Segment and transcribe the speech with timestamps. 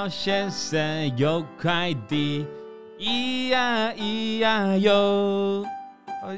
[0.00, 2.46] 老先生有快递，
[2.98, 5.62] 咿呀咿呀哟，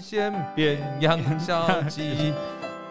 [0.01, 2.35] 先变养小鸡。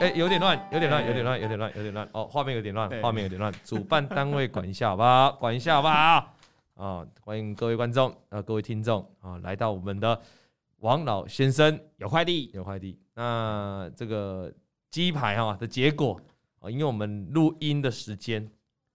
[0.00, 2.08] 哎、欸，有点乱，有点乱，有点乱，有点乱，有点乱。
[2.10, 3.54] 哦，画面有点乱，画面有点乱。
[3.62, 5.30] 主办单位管一下好不好？
[5.38, 5.94] 管一下好不好？
[5.94, 6.34] 啊、
[6.74, 10.20] 哦，欢迎各位观众啊，各位听众啊，来到我们的
[10.80, 12.98] 王老先生有快递，有快递。
[13.14, 14.52] 那这个
[14.90, 16.20] 鸡排哈的结果
[16.58, 18.50] 啊，因为我们录音的时间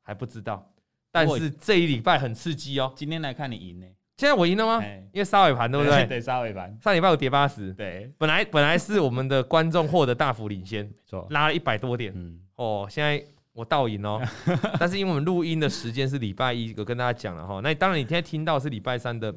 [0.08, 0.72] 还不知道，
[1.12, 2.94] 但是这一礼拜很刺激哦。
[2.96, 3.86] 今天来看你赢呢。
[4.16, 4.82] 现在我赢了吗？
[5.12, 6.06] 因为杀尾盘，对不对？
[6.08, 6.76] 对，杀尾盘。
[6.82, 8.10] 上礼拜我跌八十，对。
[8.18, 12.14] 本来本来是我们的观众获得大幅领先，没错，拉了一百多点。
[12.16, 12.40] 嗯。
[12.56, 13.22] 哦，现在
[13.52, 14.22] 我倒赢哦。
[14.80, 17.60] 但是因为我们录音的时间是礼拜一，我跟大家讲了哈。
[17.60, 19.36] 那当然你现在听到是礼拜三的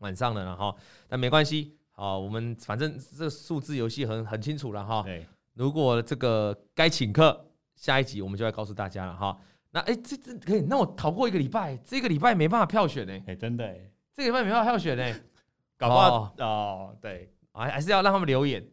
[0.00, 0.76] 晚上了哈。
[1.08, 5.02] 但没关系，好，我们反正这数字游戏很很清楚了哈。
[5.02, 5.26] 对。
[5.54, 7.46] 如果这个该请客，
[7.76, 9.38] 下一集我们就来告诉大家了哈。
[9.74, 10.60] 那哎，这这可以？
[10.60, 13.12] 那我逃过一个礼拜，这个礼拜没办法票选呢。
[13.26, 13.68] 哎，真的。
[14.14, 15.04] 这个礼拜没办法票选呢，
[15.76, 18.64] 搞不好哦，对，还还是要让他们留言，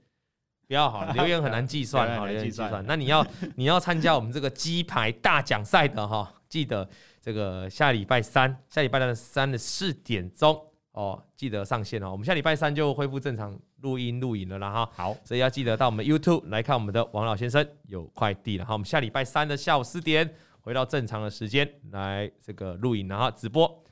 [0.67, 2.85] 比较好，留言很难计算 好，留言计算。
[2.85, 6.87] 那你要你要参加我们这个鸡排大奖赛的哈，记得
[7.19, 10.55] 这个下礼拜三，下礼拜的三的四点钟
[10.91, 12.11] 哦，记得上线哦。
[12.11, 14.89] 我们下礼拜三就恢复正常录音录影了啦哈。
[14.93, 18.73] 好，所以要记得到我们 YouTube 来看我们的王老先生有快递了哈。
[18.73, 23.83] 我们下礼拜三的下午四点回到正常的时间来这个录影然后直播。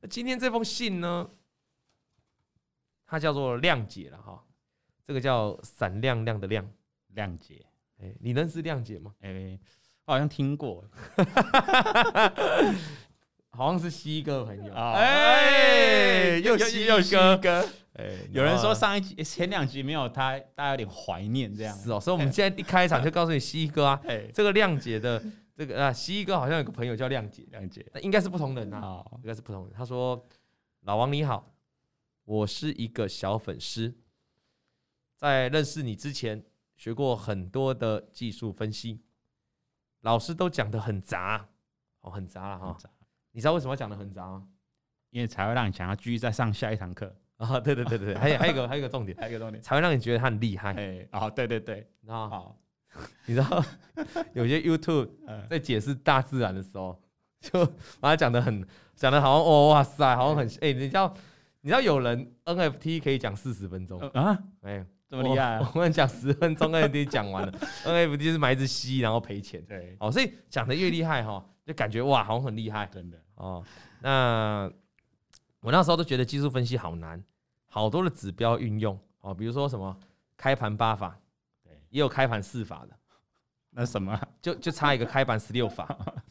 [0.00, 1.28] 那今天这封信呢，
[3.06, 4.44] 它叫做谅解了哈，
[5.06, 6.66] 这个叫闪亮亮的亮。
[7.14, 7.66] 亮姐，
[8.00, 9.12] 哎，你认识谅解吗？
[9.20, 9.58] 哎，
[10.04, 10.88] 我好像听过，
[13.50, 24.00] 好像是西哥的朋友，哎，又西又西哥，哎，有人说上一集前两集没有他，大家有点怀念这样，是哦，所以我们现在一开场就告诉你西哥啊，
[24.32, 25.20] 这个亮姐的。
[25.60, 29.74] 这个啊，蜥蜴哥好像有个朋友叫亮姐，亮姐，那应该是不同人啊，哦、应该是不同人。
[29.76, 30.26] 他说
[30.84, 31.52] ：“老王你好，
[32.24, 33.94] 我是一个小粉丝，
[35.18, 36.42] 在认识你之前
[36.76, 39.02] 学过很多的技术分析，
[40.00, 41.46] 老师都讲的很杂，
[42.00, 42.74] 哦，很杂了哈。
[42.80, 42.88] 杂
[43.32, 44.48] 你知道为什么要讲的很杂吗？
[45.10, 47.60] 因为才会让你想要继续再上下一堂课 啊、哦。
[47.60, 50.72] 对对对对，还有还有一个还有一个重点，还有一个重点， 才会让你觉得他很厉害。
[50.72, 52.56] 哎，哦，对对对，啊好。
[52.92, 53.64] 好 你知道
[54.34, 55.08] 有些 YouTube
[55.48, 57.00] 在解释大自然的时候，
[57.40, 57.64] 就
[58.00, 61.14] 把它讲的很讲的好像哦哇塞，好像很哎、欸，你知道
[61.60, 64.38] 你知道有人 NFT 可以讲四十分钟啊？
[64.62, 65.72] 哎、欸，这么厉害、啊？
[65.74, 67.52] 我们讲十分钟 NFT 讲完了
[67.84, 69.62] ，NFT 是买一只蜥然后赔钱。
[69.66, 73.64] 对，哦，所以讲的越厉害哈，就感觉哇，好像很厉害，真的哦。
[74.00, 74.70] 那
[75.60, 77.22] 我那时候都觉得技术分析好难，
[77.68, 79.96] 好多的指标运用哦，比如说什么
[80.36, 81.18] 开盘八法。
[81.90, 82.96] 也有开盘四法的，
[83.70, 85.84] 那什么就就差一个开盘十六法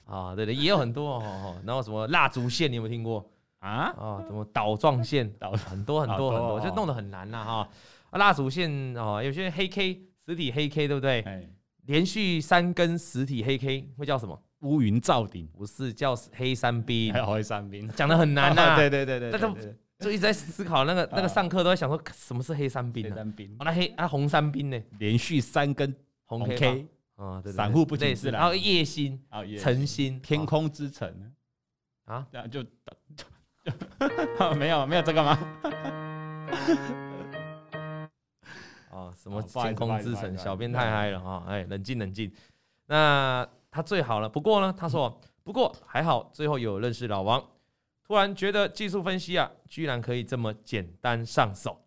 [0.05, 1.55] 啊， 对对，也有很多哦。
[1.65, 3.25] 然后什么蜡烛线，你有没有听过
[3.59, 3.93] 啊？
[3.97, 7.69] 哦，什么岛状线，岛很多很多很多，就弄得很难呐哈。
[8.09, 11.49] 啊，蜡烛线哦，有些黑 K 实体黑 K 对不对？
[11.85, 14.39] 连续三根实体黑 K 会叫什么？
[14.59, 15.47] 乌云罩顶？
[15.57, 17.13] 不是，叫黑山兵。
[17.25, 18.75] 黑山兵讲的很难 呐。
[18.75, 23.03] 对对对对，但是就一直在思考那个 那个上课都在想说什么是黑山兵？
[23.03, 24.81] 黑山兵，那黑啊红山兵呢？
[24.97, 25.93] 连续三根
[26.25, 31.33] 红 K 啊，对，散户不仅是，然后夜星啊，晨星，天空之城
[32.05, 32.63] 啊，这样就
[34.57, 35.37] 没有没有这个吗？
[38.89, 40.37] 啊， 什么天空之城？
[40.37, 41.43] 小编太嗨了啊！
[41.47, 42.31] 哎，冷静冷静。
[42.87, 47.43] 那他最好了，不过呢，他说不过还好，最后有认识老王。
[48.09, 51.79] 突然觉得技术分析啊，居然可以这么简单上手，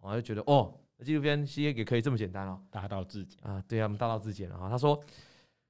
[0.00, 4.68] 我就觉得哦，技术分析也可以这么简单哦，大道至简啊，对啊，我们大道至简了哈。
[4.68, 5.00] 他说，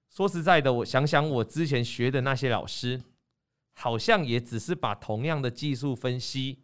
[0.08, 3.02] 说实在的，我想想我之前学的那些老师，
[3.74, 6.62] 好像也只是把同样的技术分析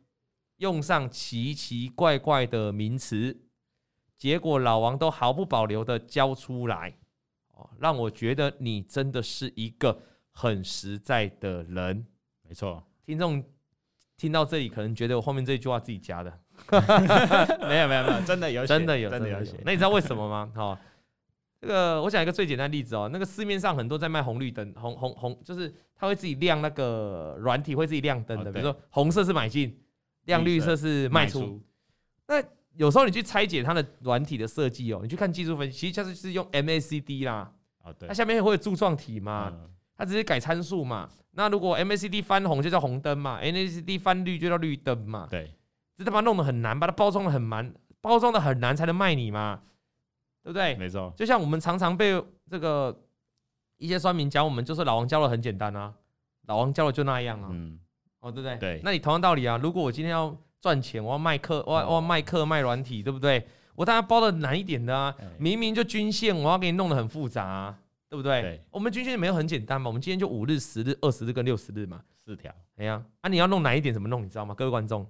[0.57, 3.43] 用上奇奇怪怪的名词，
[4.17, 6.97] 结果老王都毫不保留的教出来，
[7.49, 10.01] 哦，让我觉得你真的是一个
[10.31, 12.07] 很实在的人，
[12.41, 12.83] 没错。
[13.09, 13.43] 听众
[14.19, 16.31] 听到这里，可能觉得我后面这句话自己加的，
[17.67, 19.57] 没有没有没有，真的有真的有真的有写。
[19.65, 20.53] 那你知道为什么吗？
[20.55, 20.79] 哈，
[21.59, 29.75] 这个我讲一个最简单的例子哦，那个市面上很多在卖红绿灯，红红红，就是它会自己亮那个软体会自己亮灯的，比如说红色是买进，
[30.27, 31.63] 亮绿色是卖出。
[32.27, 32.45] 那
[32.77, 37.51] 有时候你去拆解它的软体的设计哦，你去看技术分析，其实就是用 MACD 啦，
[38.07, 39.51] 它下面会有柱状体嘛，
[39.99, 41.11] 它直接改参数嘛。
[41.33, 45.27] 那如果 MACD 翻红就叫红灯嘛，MACD 翻绿就叫绿灯嘛。
[45.31, 45.53] 对，
[45.97, 49.61] 这他妈弄得很难，把它包装的很难，包装的很难才能卖你嘛，
[50.43, 50.75] 对不对？
[50.77, 51.13] 没错。
[51.17, 52.97] 就像我们常常被这个
[53.77, 55.93] 一些酸民讲，我们就是老王教的很简单啊，
[56.47, 57.79] 老王教的就那样啊，嗯，
[58.21, 58.57] 哦，对不对？
[58.57, 58.81] 对。
[58.83, 63.47] 那你同样道理啊，如果我今天要赚钱，我要卖课，我要我要卖课卖软体，对不对？
[63.77, 67.79] 我当然包的难一点的啊，明明就均线，我要给你弄得很复杂啊，
[68.09, 68.43] 对不对？
[68.43, 68.65] 对。
[68.71, 72.55] 我们均线没有很简单嘛，我们今天就五日、十日、二十日跟六十日嘛，四条。
[72.77, 74.25] 哎呀，啊，你要弄哪一点怎么弄？
[74.25, 74.55] 你知道吗？
[74.55, 75.09] 各位观众，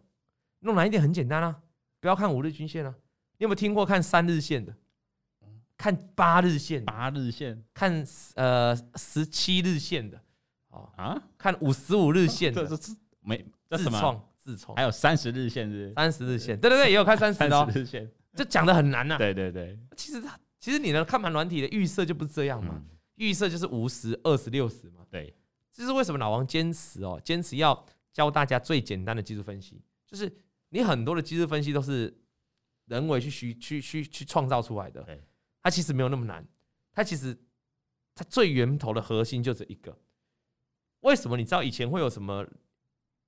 [0.60, 1.60] 弄哪一点很简单啊，
[2.00, 2.94] 不要看五日均线啊，
[3.38, 4.74] 你有没有听过看三日线的？
[5.76, 8.04] 看八日线，八日线，看
[8.34, 10.20] 呃十七日线的，
[10.70, 19.16] 哦啊，看五十五日线的，这是没自创自创，还有三十日线是三十日线，对对对，也有看三十的日线，这讲的很难呐。
[19.18, 20.20] 对对对，其实
[20.60, 22.82] 其实你的看盘软体的预设就不是这样嘛，
[23.16, 25.06] 预设就是五十、二十、六十嘛。
[25.10, 25.34] 对，
[25.72, 30.32] 这是为什么老王坚持哦，坚持要教大家最简单的技术分析，就是
[30.70, 32.12] 你很多的技术分析都是
[32.86, 35.06] 人为去虚去去去创造出来的。
[35.62, 36.46] 它其实没有那么难，
[36.92, 37.36] 它其实
[38.14, 39.96] 它最源头的核心就这一个。
[41.00, 42.44] 为什么你知道以前会有什么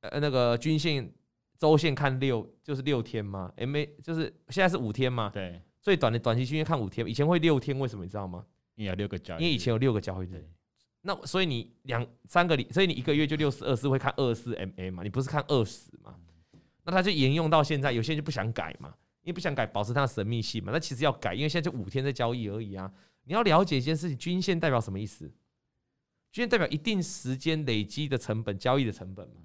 [0.00, 1.12] 呃那个均线、
[1.58, 5.30] 周线看六就是六天吗？MA 就是现在是五天嘛？
[5.32, 8.44] 对，最短的短期均线看五天，以前会六天，为什么你知道吗？
[8.74, 10.48] 因为有六个交易，因为以前有六个交易日。
[11.02, 15.02] 那所以你两三个礼，所以你一个月就六十二次会看二十四 MA 嘛？
[15.02, 16.14] 你不是看二十嘛？
[16.84, 18.94] 那他就沿用到现在，有些人就不想改嘛。
[19.22, 20.72] 因为不想改，保持它的神秘性嘛。
[20.72, 22.90] 那其实要改，因为现在就五天在交易而已啊。
[23.24, 25.30] 你要了解一件事情，均线代表什么意思？
[26.32, 29.42] 均线代表一定时间累积的成本，交易的成本嘛。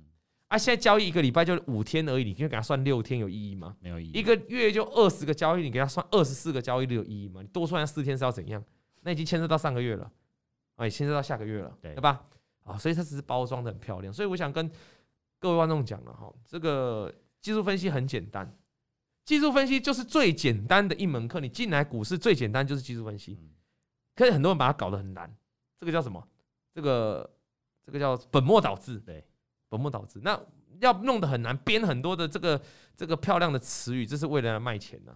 [0.56, 3.76] 啊，现在交易一个礼拜就五天而已，你就给他算六天有意义吗？
[3.82, 4.12] 没有意义。
[4.18, 7.42] 一个月就二十个交易，你给他算二十四个交易日有意义吗？
[7.42, 8.64] 你多算四天是要怎样？
[9.02, 10.10] 那已经牵涉到上个月了，
[10.76, 12.26] 啊，也牵涉到下个月了，对，对吧？
[12.64, 14.14] 啊，所以它只是包装的很漂亮。
[14.14, 14.72] 所以我想跟
[15.40, 18.50] 各位观众讲了哈，这个技术分析很简单。
[19.26, 23.38] 技术分析就是最简单的一门课，你进来股市最简单就是技术分析，
[24.16, 25.30] 可是很多人把它搞得很难，
[25.78, 26.26] 这个叫什么？
[26.74, 27.30] 这个
[27.86, 29.22] 这个叫本末倒置，对，
[29.76, 30.20] 本末倒置。
[30.24, 30.40] 那
[30.80, 32.62] 要弄得很难，编很多的这个
[32.96, 35.16] 这个漂亮的词语，这是为了来卖钱呢，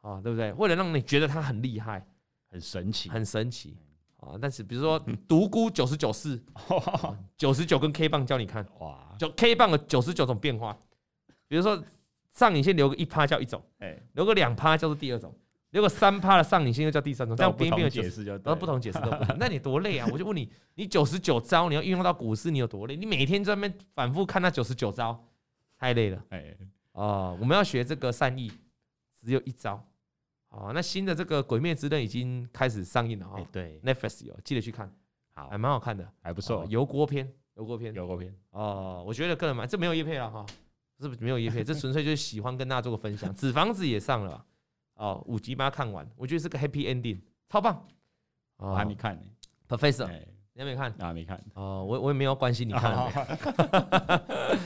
[0.00, 0.52] 啊，对不对？
[0.52, 2.06] 为了让你觉得它很厉害、
[2.50, 3.76] 很神奇、很神奇
[4.18, 4.34] 啊！
[4.40, 4.98] 但是比如说
[5.28, 6.40] 独孤九十九式，
[7.36, 10.76] 九十九根 K 棒教你看，哇，就 K 棒的九十九种变化，
[11.48, 11.82] 比如说。
[12.32, 15.34] 上影线留个一趴叫一种，哎，留个两趴叫做第二种，
[15.76, 19.36] 留个三趴的上影线又叫第三种，这样边边的解释就，然后不同解释都不同。
[19.38, 20.08] 那你多累啊？
[20.10, 22.96] 我就问你，你九十九招你要运用到股市，你有多累？
[22.96, 25.22] 你每天在那边反复看那九十九招，
[25.76, 26.24] 太累了。
[26.30, 26.56] 哎，
[26.92, 28.50] 哦，我们要学这个善意，
[29.20, 29.86] 只有一招。
[30.48, 33.38] 哦，那新的这个《鬼灭之刃》已经开始上映了哈。
[33.52, 34.90] 对，Netflix 有，记得去看，
[35.34, 36.64] 好，还蛮好看的，还不错。
[36.70, 38.34] 油锅片，油锅片，油锅片。
[38.52, 40.46] 哦，我觉得个人蛮，这没有叶配了哈。
[40.98, 41.62] 是不是没有叶配？
[41.62, 43.30] 这纯粹就是喜欢跟大家做个分享。
[43.36, 44.42] 纸房子也上了
[44.96, 47.86] 哦，五集把它看完，我觉得是个 happy ending，超棒。
[48.56, 49.22] 我还没看呢
[49.68, 50.06] ，Professor，
[50.52, 50.92] 你还没看？
[50.98, 51.42] 啊，没看。
[51.54, 53.10] 哦，我我也没有关心你看了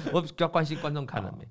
[0.04, 1.46] 没， 我比较关心观众看了没。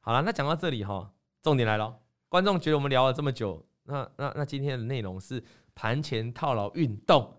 [0.00, 1.12] 好了，那讲到这里哈，
[1.42, 1.98] 重点来了。
[2.28, 5.44] 观众觉得我们聊了这么久，那那那今天的内容是
[5.74, 7.32] 盘前套牢运动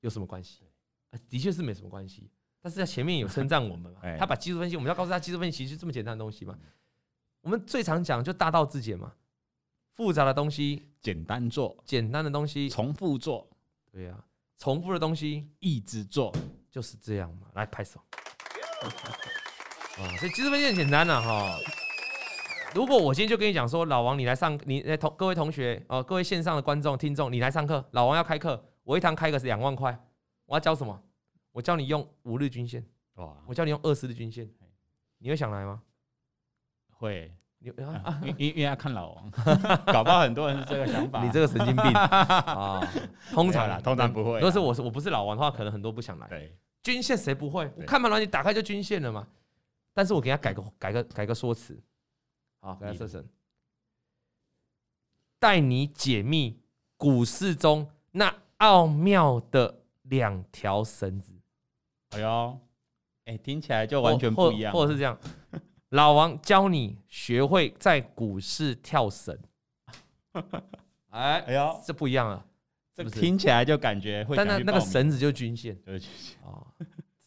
[0.00, 0.64] 有什么关系？
[1.28, 2.28] 的确是没什么关系。
[2.60, 4.00] 但是在前面有称赞我们嘛？
[4.18, 6.58] 他把技术分析，我们要告诉他，技术分析其实这么简单的东西嘛。
[7.40, 9.12] 我们最常讲就大道至简嘛，
[10.00, 13.46] 复杂的东西简单做，简单的东西重复做。
[13.92, 14.24] 对呀，
[14.56, 16.34] 重复的东西一直做，
[16.70, 17.48] 就是这样嘛。
[17.52, 18.00] 来拍手。
[20.00, 21.54] 啊，所以其实分析很简单了哈。
[22.74, 30.02] 如果我今天就跟你讲说，老王你来上，你来同各位同学哦，各位线上的观众听众，你来上课，老王要开课，我一堂开个是两万块，
[30.46, 30.98] 我要教什么？
[31.52, 32.82] 我教你用五日均线，
[33.16, 33.36] 哇！
[33.46, 34.50] 我教你用二十日均线，
[35.18, 35.82] 你会想来吗？
[36.88, 39.30] 会，你啊，因因为要看老王，
[39.92, 41.22] 搞不好很多人是这个想法。
[41.22, 42.80] 你这个神经病 啊！
[43.32, 44.36] 通常啦，通常不会。
[44.36, 46.26] 如果是我是我不是老王的话，可能很多不想来。
[46.28, 47.70] 对，均线谁不会？
[47.76, 49.28] 我看盘软你打开就均线了嘛。
[49.92, 51.78] 但是我给他改个改个改个说辞，
[52.60, 53.22] 好，给他设成，
[55.38, 56.58] 带你解密
[56.96, 61.34] 股市中那奥妙的两条绳子。
[62.10, 62.58] 哎呦，
[63.26, 64.72] 哎，听起来就完全不一样。
[64.72, 65.18] 或者是这样，
[65.90, 69.36] 老王教你学会在股市跳绳。
[71.10, 72.44] 哎，哎呦，这不一样啊，
[72.94, 74.36] 这听起来就感觉会。
[74.36, 76.62] 但那那个绳子就是均线，就是均线啊。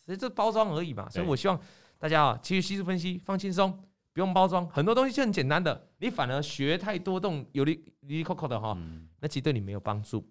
[0.05, 1.09] 所以这包装而已嘛。
[1.09, 1.59] 所以我希望
[1.97, 3.71] 大家啊，其实技术分析放轻松，
[4.13, 5.87] 不用包装，很多东西就很简单的。
[5.97, 8.77] 你反而学太多动有哩哩哩扣扣的哈，
[9.19, 10.25] 那其实对你没有帮助。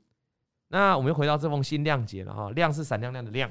[0.69, 3.51] 那我们又回到这封信亮姐了哈，亮是闪亮亮的亮。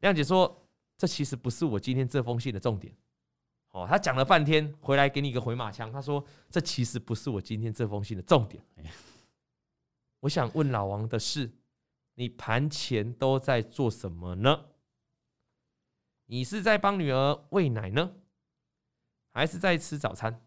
[0.00, 0.62] 亮姐说
[0.98, 2.92] ：“这其实不是我今天这封信的重点。”
[3.70, 5.92] 哦，他讲了半天，回来给你一个回马枪。
[5.92, 8.62] 他说：“这其实不是我今天这封信的重点。”
[10.20, 11.50] 我想问老王的是：
[12.14, 14.66] 你盘前都在做什么呢？
[16.26, 18.16] 你是在帮女儿喂奶呢，
[19.32, 20.44] 还是在吃早餐，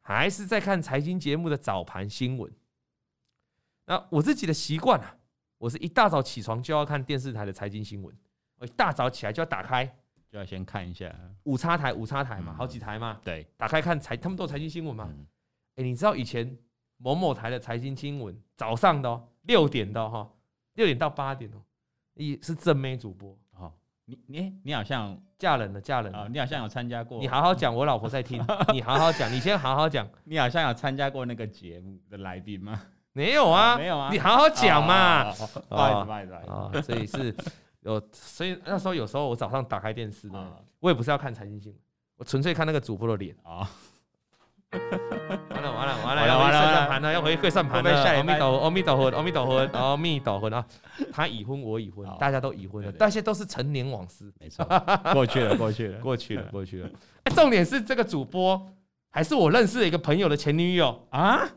[0.00, 2.52] 还是在看财经节目的早盘新闻？
[3.84, 5.18] 那我自己的习惯啊，
[5.58, 8.16] 我是一大早起床就要看电视台的财经新闻，
[8.56, 9.98] 我一大早起来就要打开，
[10.34, 11.14] 就要先看一下
[11.44, 15.08] 五叉台，五叉台嘛，好几台嘛，对，打开看财，他们都有财经新闻嘛。
[15.76, 16.58] 哎，你知道以前
[16.96, 20.28] 某某台的财经新闻早上的哦，六点的哈，
[20.74, 21.62] 六点到八点哦，
[22.14, 23.72] 一是正妹主播哦。
[24.06, 27.20] 你你你好像嫁人了，嫁人了，你好像有参加过。
[27.20, 28.44] 你好好讲，我老婆在听。
[28.74, 30.04] 你好好讲，你先好好讲。
[30.24, 32.82] 你好像有参加过那个节目的来宾吗？
[33.12, 34.08] 没有啊，没有啊。
[34.10, 35.32] 你好好讲嘛。
[35.68, 36.82] 不好意思，不好意思啊。
[36.82, 37.32] 所以是
[37.84, 41.80] 有，所以那时候有时候我早上打开电视呢，我也不是要看财经新闻，
[42.16, 43.70] 我纯粹看那个主播的脸啊。
[45.50, 47.90] 完了完了完了，要回算盘了，要回归算盘了。
[48.02, 50.66] 阿弥陀佛，阿弥陀佛，阿弥陀佛，阿弥陀佛啊！
[51.12, 54.64] 他已婚，我已婚，大家都已婚了，那些都是陈年往事，没错，
[55.12, 56.90] 过去了，过去了， 过去了，过去了。
[57.36, 58.60] 重点是这个主播
[59.10, 61.48] 还是我认识的一个朋友的前女友啊！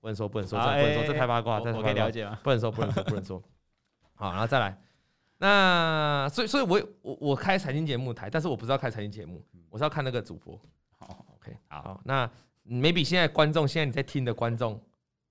[0.00, 2.38] 不能说，不能说，这不能说，这太八卦，我可以了解吗？
[2.42, 3.42] 不能说，不能说，不能说。
[4.14, 4.78] 好，然后再来。
[5.38, 10.60] 那所以，所以我我我开财经节目台，但是我不知道开财经节目，我是要看那个主播。
[10.98, 12.30] 好，OK，好，那。
[12.68, 14.82] maybe 现在观众，现在你在听的观众，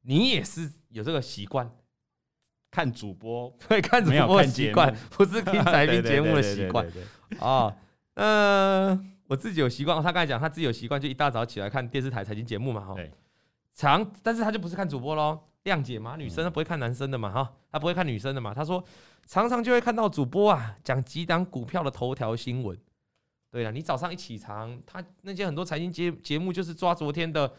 [0.03, 1.69] 你也是有这个习惯，
[2.71, 6.87] 看主播 对看主播的习惯，不是听财经节目的习惯
[7.41, 7.75] 啊。
[8.13, 12.95] 嗯，我自己有习惯，他刚才讲他自己有习惯，就一大早起来看电视台财经节目嘛，哈。
[13.73, 18.53] 常，但是他就不是看主播喽，谅解嘛，女生她不会看男生的嘛，哈，他不会看女生的嘛。
[18.53, 18.81] 他说
[19.25, 22.77] 常常就会看到主播啊讲几档股票的头条新闻。
[23.51, 27.49] 对了，你早上一起床，他那些很多财经节节目就是抓昨天的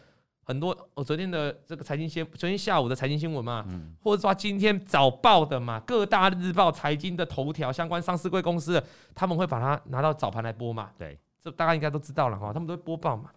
[0.43, 8.83] 很多，哦，昨天的这个财经新，昨天下午的财经新闻嘛，嗯、或者抓今天早报的嘛，各大日报财经的头条相关上市贵公司的，
[9.15, 10.91] 他们会把它拿到早盘来播嘛？
[10.99, 13.31] 对，这大家应该都知道了哈，他们都会播报嘛。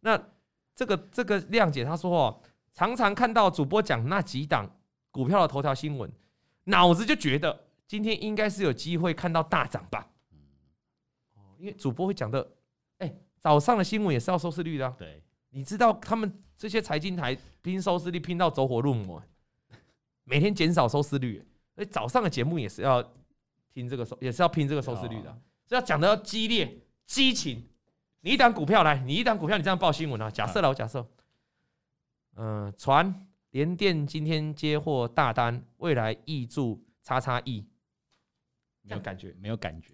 [0.00, 0.16] 那
[0.76, 2.40] 这个这个亮姐她说哦，
[2.72, 4.70] 常常看到主播讲那几档
[5.10, 6.08] 股票的头条新闻，
[6.64, 10.10] 脑子就觉得今天应该是有机会看到大涨吧。
[11.34, 12.46] 哦因为主播会讲的，
[12.98, 14.94] 哎，早上的新闻也是要收视率的。
[14.98, 19.22] 对，你知道他们这些财经台拼收视率拼到走火入魔，
[20.24, 21.42] 每天减少收视率，
[21.74, 23.02] 所以早上的节目也是要
[23.72, 25.30] 听这个收，也是要拼这个收视率的，
[25.66, 27.68] 所以要讲的要激烈、激情。
[28.20, 30.28] 你一档股票来，你一档股票，你这样报新闻啊？
[30.28, 31.06] 假设了，我假设，
[32.34, 37.64] 嗯，传联电今天接获大单，未来挹注叉叉亿，
[38.88, 39.90] 没有感觉，没有感觉。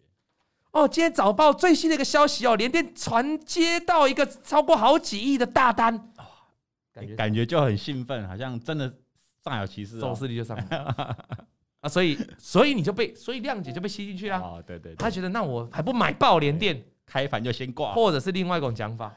[0.73, 6.25] 哦，今天早报最新的一个消息哦，联电传接到一个超过好几亿的大单，哦、
[6.93, 8.93] 感觉感觉就很兴奋，好像真的
[9.45, 10.77] 上有其事，哦，走势力就上来
[11.81, 14.39] 啊，所以所以你就被所以谅解就被吸进去了。
[14.39, 19.15] 哦，对对，对，他觉得那我还不买爆联电，开盘就先挂，或者是另外一种讲法。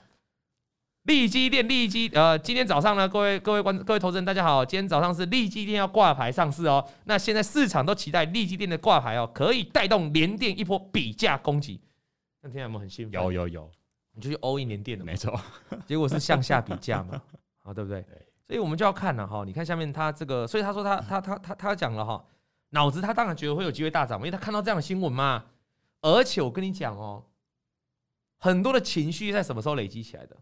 [1.05, 6.83] 力积电，力积呃，今天早上呢，各位各位观各位投资人，大家好，今天早上是利基店要挂牌上市哦。
[7.03, 11.79] 那现在市场都期待利基店的挂牌哦，可以带动联电一波比价攻击。
[12.41, 13.21] 那天有没有很兴奋？
[13.21, 13.71] 有有有，
[14.13, 15.39] 你就去 all in 联电的，没错。
[15.85, 17.21] 结果是向下比价嘛，
[17.62, 18.01] 啊， 对不对？
[18.01, 18.25] 对。
[18.47, 22.25] 所以我们就要看了哈，你看下面他这个，所以他说他他他他他讲了哈，
[22.71, 25.45] 脑子他当然觉得会有机会大涨嘛，因为他看到这样的新闻嘛。
[26.01, 27.24] 而且我跟你讲哦，
[28.39, 30.35] 很多的情绪在什么时候累积起来的？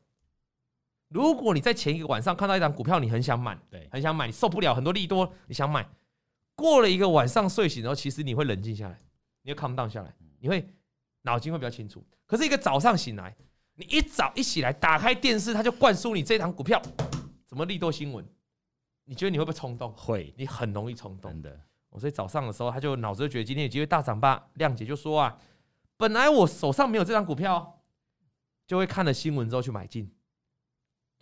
[1.14, 5.88] 如果你在前一个晚上看到一张股票，你很想买，对，很想买，你受不了很多利多，你想买。
[6.56, 9.00] 过了一个晚上睡醒之后，其实你会冷静下来，
[9.44, 10.68] 你会 calm down 下来，你会
[11.22, 12.04] 脑筋会比较清楚。
[12.26, 13.36] 可是一个早上醒来，
[13.76, 16.82] 你一早一起来打开电视，他就灌输你这档股票
[17.46, 18.26] 怎么利多新闻，
[19.06, 19.94] 你觉得你会不会冲动？
[19.94, 21.30] 会，你很容易冲动。
[21.32, 24.48] 真的，我所以早上的时候，他就脑子就觉得今天有机会大涨吧。
[24.56, 25.38] 亮姐就说啊，
[25.96, 27.82] 本来我手上没有这张股票，
[28.66, 30.12] 就会看了新闻之后去买进。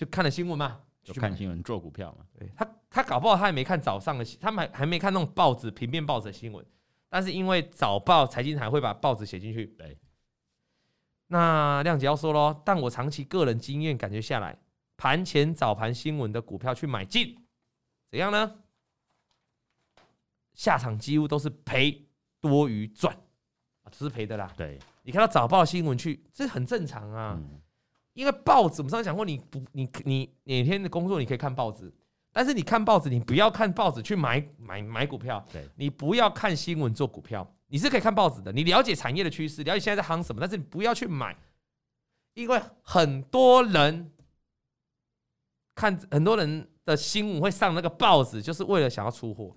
[0.02, 2.26] 就看了新闻嘛，就看新闻做股票嘛。
[2.34, 6.66] 对他，他搞不好他也没看早上的，他还还没看那种报纸平面报纸的新闻。
[7.08, 9.68] 但是因为早报财经台会把报纸写进去。
[9.78, 9.96] 对。
[11.28, 14.58] 那亮姐要说喽，但我长期个人经验感觉下来，
[14.98, 17.38] 盘前早盘新闻的股票去买进，
[18.10, 18.56] 怎样呢？
[20.56, 22.08] 下场几乎都是赔
[22.40, 23.16] 多于赚
[23.84, 24.52] 啊，都是赔的啦。
[24.58, 24.80] 对。
[25.04, 27.36] 你看到早报新闻去，这很正常啊。
[27.38, 27.62] 嗯
[28.14, 31.94] 因为报纸，我们上次讲过，你不，你你哪天的工作你可以看报纸，
[32.32, 41.36] 但是你看报纸，你不要看报纸去买买买股票，对，你不要看新闻做股票，你是可以看报纸的，你了解产业的趋势，了解现在在夯什么，但是你不要去买，
[42.34, 44.12] 因为很多人
[45.74, 49.56] 看很多人的新闻会上那个报纸，就是为了想要出货，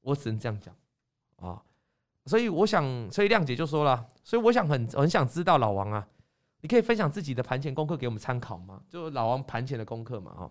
[0.00, 0.74] 我只能这样讲
[1.36, 1.62] 啊。
[2.26, 6.08] 所以我想，所以亮姐就说了，所以我想很很想知道老王啊，
[6.66, 8.82] 你可以分享自己的盘前功课给我们参考吗？
[8.88, 10.50] 就老王盘前的功课嘛，哈，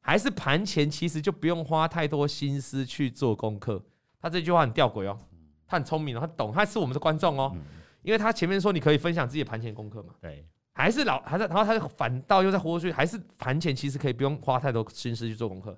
[0.00, 3.84] 还是盘前其实就不用花太多心思去做功课。
[4.20, 5.18] 他这句话很吊诡哦，
[5.66, 7.52] 他很聪明哦，他懂，他是我们的观众哦，
[8.02, 15.76] 因为他前面说你可以分享自己的盘前功课嘛，对，还是老还是然后他就反倒又在活出还是盘前其实可以不用花太多心思去做功课，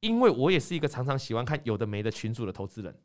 [0.00, 2.98] 因为我也是一个常常喜欢看有的没的群主的投资人。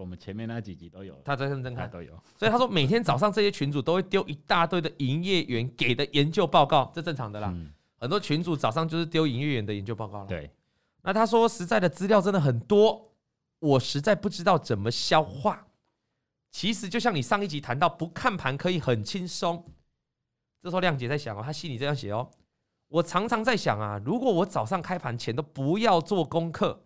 [0.00, 7.54] 我们前面那几集都有，他在认真看都有，所以他说每天早上这些群主都会丢一大堆的营业员给的研究报告，这正常的啦。
[7.98, 10.26] 很多群主早上就是丢营业员的研究报告了。
[10.26, 10.50] 对，
[11.02, 13.10] 那他说实在的资料真的很多，
[13.58, 15.66] 我实在不知道怎么消化。
[16.50, 19.64] 其实就像你上一集谈到，不看盘可以很轻松。
[20.62, 22.30] 这时候亮姐在想哦，她心里这样写哦，
[22.88, 26.84] 我常常在想啊，如果我早上开盘前都不要做功课，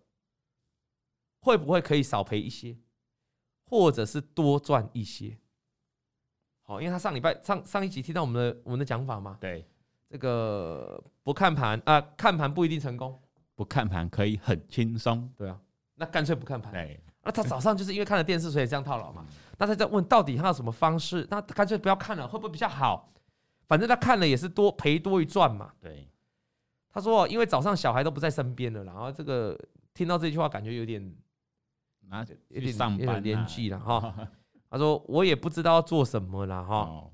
[1.41, 2.77] 会不会可以少赔一些？
[3.71, 5.39] 或者是多赚一些，
[6.63, 9.65] 好，因为他上礼拜上上一集听到我们的我们的讲法嘛，对，
[10.09, 13.17] 这个不看盘啊，看盘不一定成功，
[13.55, 15.57] 不看盘可以很轻松，对啊，
[15.95, 19.25] 那干脆不看盘，对，那他早上就是因为看了电视，所以这样套牢嘛，
[19.57, 23.13] 那他在问到底他有什么方式，那干脆不要看了，会不会比较好？
[23.69, 26.09] 反正他看了也是多赔多于赚嘛，对，
[26.93, 29.57] 他说因为早上小孩都不在身边了，然后这个
[29.95, 31.15] 听到这句话感觉有点。
[32.11, 34.15] 啊，有点上班年纪了哈。
[34.69, 37.11] 他说我也不知道做什么了哈。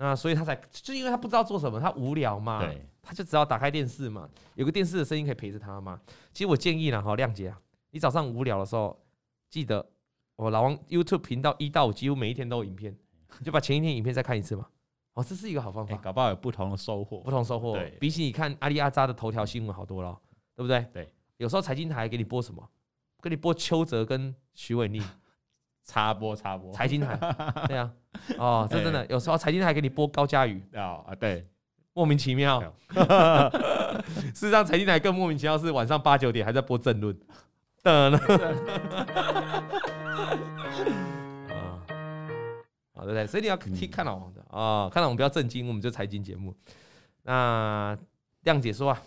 [0.00, 2.60] 那所以他才就因为他不知道做什么，他无聊嘛，
[3.02, 6.00] 他就只好打开电视嘛，有个电视的声音可以陪着他嘛。
[6.32, 8.96] 其实我建议了哈，亮姐啊，你早上无聊的时候，
[9.50, 9.84] 记得
[10.36, 12.96] 我老王 YouTube 频道一到五几乎每一天都有影片，
[13.40, 14.68] 你 就把前一天影片再看一次嘛。
[15.14, 17.76] 哦，这是一个好方法，搞不好有不同的收获，不同收获。
[17.98, 20.16] 比起你看阿里阿扎的头条新闻好多了，
[20.54, 20.86] 对不对？
[20.92, 22.62] 对，有时候财经台给你播什么？
[23.20, 25.02] 给你播邱泽跟徐伟宁，
[25.84, 27.16] 插播插播，财经台，
[27.66, 27.92] 对啊，
[28.38, 31.44] 哦，这真的有时候财经台给你播高嘉瑜啊啊，对，
[31.94, 32.62] 莫名其妙。
[34.32, 37.18] 事实上，财经台更莫名其妙，是晚上八九点还在播政论。
[37.82, 38.18] 等呢，
[41.48, 41.82] 啊，
[42.94, 43.26] 好对不对？
[43.26, 46.54] 所以你要听看老王的啊，看老王比较正经，我们就财经节目。
[47.22, 47.98] 那
[48.42, 49.02] 亮姐说啊。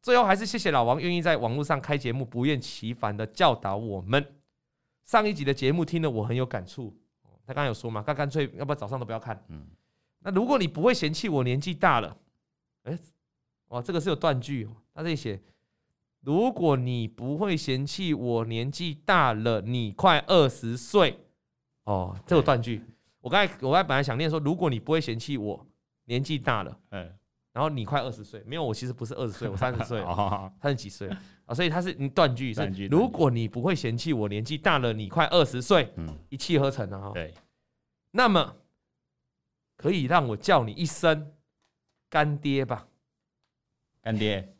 [0.00, 4.24] 最后还是谢谢老王愿意在网络上开节目，不厌其烦的教导我们。
[5.04, 6.96] 上一集的节目听了我很有感触。
[7.46, 9.42] 他刚刚有说嘛，他干脆要不要早上都不要看。
[9.48, 9.66] 嗯，
[10.20, 12.16] 那如果你不会嫌弃我年纪大了，
[12.84, 12.98] 哎，
[13.68, 14.76] 哇，这个是有断句哦。
[14.94, 15.40] 他这里写，
[16.20, 21.18] 如果你不会嫌弃我年纪大了，你快二十岁。
[21.84, 22.82] 哦，这有断句。
[23.20, 25.66] 我刚才我刚才本来想念说，如果你不会嫌弃我
[26.04, 27.17] 年纪大了，哎。
[27.58, 30.00] 然后你快二十岁，没有，我其实不是二十岁，我三十岁，
[30.62, 31.10] 他是几岁
[31.44, 31.52] 啊？
[31.52, 35.92] 所以他是你断句是，如果你不会嫌弃我年纪大了，你快二十岁，
[36.28, 37.10] 一气呵成啊！
[37.12, 37.34] 对，
[38.12, 38.54] 那么
[39.76, 41.32] 可以让我叫你一声
[42.08, 42.86] 干爹吧，
[44.02, 44.54] 干爹。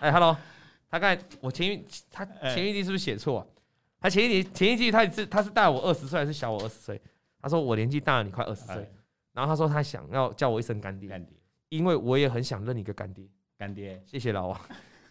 [0.00, 0.36] 哎，Hello，
[0.90, 3.48] 他刚才我前一他前一句是不是写错？
[4.02, 7.00] 他前一年前一季他是他是大我二十岁还是小我二十岁？
[7.40, 8.90] 他说我年纪大了，你快二十岁。
[9.32, 11.34] 然后他说他想要叫我一声干爹，干爹，
[11.70, 13.24] 因为我也很想认你个干爹。
[13.56, 14.60] 干爹，谢谢老王。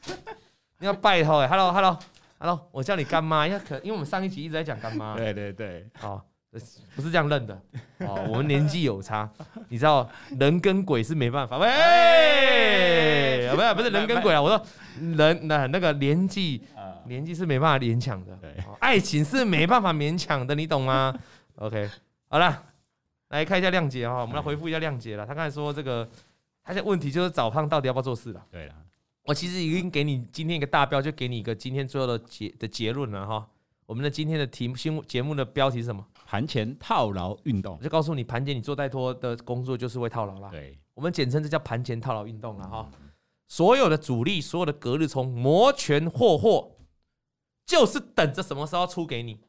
[0.80, 1.98] 你要拜托哎，Hello Hello
[2.38, 5.16] Hello，我叫你干妈，因为可因为我们上一集一直在讲干妈。
[5.16, 7.60] 对对对，好，不是这样认的
[8.00, 9.30] 哦，我们年纪有差，
[9.70, 11.58] 你知道人跟鬼是没办法。
[11.58, 14.66] 喂，不是不是人跟鬼啊，我说
[15.18, 16.64] 人那那个年纪。
[17.12, 21.14] 年纪是没办法勉强的，对，爱情是没办法勉强的，你懂吗？
[21.56, 21.90] OK，
[22.30, 22.64] 好了，
[23.28, 25.26] 来看一下亮姐哈，我们来回复一下亮姐了。
[25.26, 26.10] 她刚才说这个，
[26.64, 28.46] 她的问题就是早胖到底要不要做事了？
[28.50, 28.76] 对了，
[29.24, 33.46] 我其实已经给你今天一个大标，就给你一个今天最后的结的结论了哈。
[33.86, 36.06] 我们的今天的题目新节目的标题是什么？
[36.26, 40.50] 盘前套牢运动，我就告诉你，盘前你做太多的工作就是会套牢了。
[40.50, 42.90] 对，我们简称这叫盘前套牢运动了哈。
[43.50, 46.72] 所有的主力，所有的隔日冲，摩拳霍霍。
[47.66, 49.40] 就是等着什么时候出给你，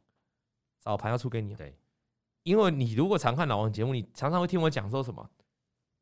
[0.80, 1.54] 早盘要出给你。
[1.54, 1.76] 对，
[2.42, 5.28] 因为你如果常看老王节目，你常常会听我讲说什么？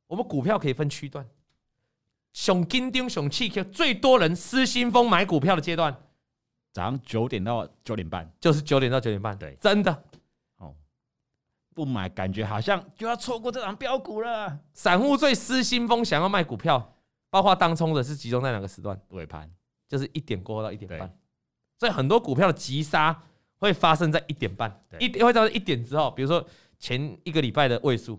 [0.06, 1.24] 我们股票可以分区段，
[2.32, 5.96] 熊金丁熊气 Q 最多人失心疯买股票的阶段，
[6.72, 9.38] 早上九点到九点半，就是九点到九点半。
[9.38, 10.04] 对，真的
[10.56, 10.74] 哦，
[11.74, 14.60] 不买感觉好像就要错过这档标股了。
[14.72, 16.96] 散户最失心疯想要卖股票，
[17.30, 19.00] 包括当冲的是集中在哪个时段？
[19.10, 19.48] 尾盘，
[19.88, 21.16] 就是一点过后到一点半。
[21.80, 23.22] 所以很多股票的急杀
[23.56, 26.46] 会发生在一点半，一会到一点之后，比如说
[26.78, 28.16] 前一个礼拜的位数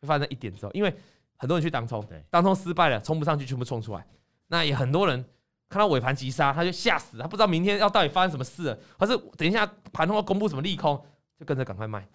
[0.00, 0.92] 会发生在一点之后，因为
[1.36, 4.06] 很多人去当冲，当冲失败了，冲不上去，全部冲出来。
[4.46, 5.22] 那也很多人
[5.68, 10.96] 看到尾盘急杀，他就吓死，他不知道明天要到底发生什么事了，还是等一下盘后要公布什么利空，
[11.38, 12.08] 就跟着赶快卖。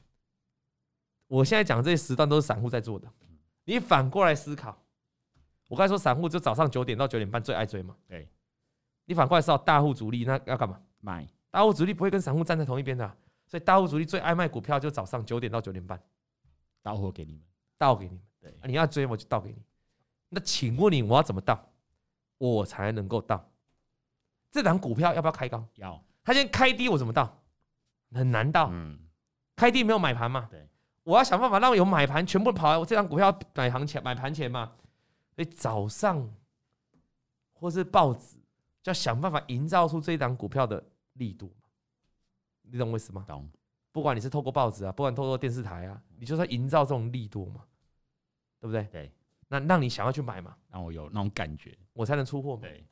[1.27, 3.07] 我现在讲的这些时段都是散户在做的，
[3.65, 4.75] 你反过来思考，
[5.67, 8.27] 我刚才说散户就早上九点到九点半最爱追嘛，对，
[9.09, 10.79] 你反过来是要大户主力那要干嘛？
[10.99, 11.27] 买。
[11.49, 13.17] 大户主力不会跟散户站在同一边的啊，
[13.47, 15.99] 所以大户主力最爱卖股票就早上九点到九点半，
[16.83, 17.41] 到货给你们，
[17.75, 18.23] 倒给你们。
[18.39, 19.57] 对，你要追我就倒给你。
[20.29, 21.59] 那请问你我要怎么倒，
[22.37, 23.43] 我才能够倒？
[24.51, 25.65] 这档股票要不要开高？
[25.73, 25.99] 要。
[26.23, 27.41] 它先开低，我怎么倒？
[28.13, 28.69] 很难倒。
[28.71, 28.99] 嗯，
[29.55, 30.47] 开低没有买盘嘛？
[30.51, 30.69] 对，
[31.01, 34.71] 我要想办法让有买盘全部跑来我这张股票买行前买盘前嘛。
[35.35, 36.31] 所以早上
[37.53, 38.37] 或是报纸
[38.81, 41.53] 就要想办法营造出这一档股票的力度。
[42.61, 43.23] 你懂我意思吗？
[43.27, 43.49] 懂。
[43.91, 47.63] 不管你是透过报纸啊，不管透过电视台啊，你就是要营造这种力度嘛，
[48.59, 48.83] 对不对？
[48.91, 49.11] 对。
[49.47, 52.61] 那让你想要去买嘛，让我有那种感觉，我才能出货嘛。
[52.61, 52.85] 对。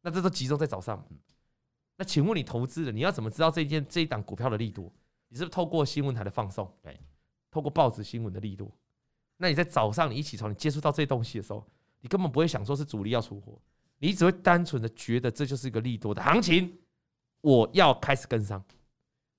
[0.00, 1.04] 那这都集中在早上。
[1.96, 4.90] 那请问你投资的，你要怎么知道这件这一档股票的力度？
[5.28, 6.74] 你是不是透过新闻台的放送？
[6.80, 6.98] 对。
[7.50, 8.72] 透过报纸新闻的力度。
[9.36, 11.66] 那你在早上你一起床，你接触到这些东西的时候，
[12.00, 13.60] 你根本不会想说是主力要出货，
[14.00, 16.76] 你只会单纯的觉得这就是一个利多的行情，
[17.42, 18.64] 我要开始跟上，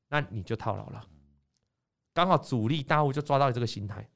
[0.08, 1.06] 那你就套牢了。
[2.14, 4.08] 刚好主力大户就抓到了这个心态。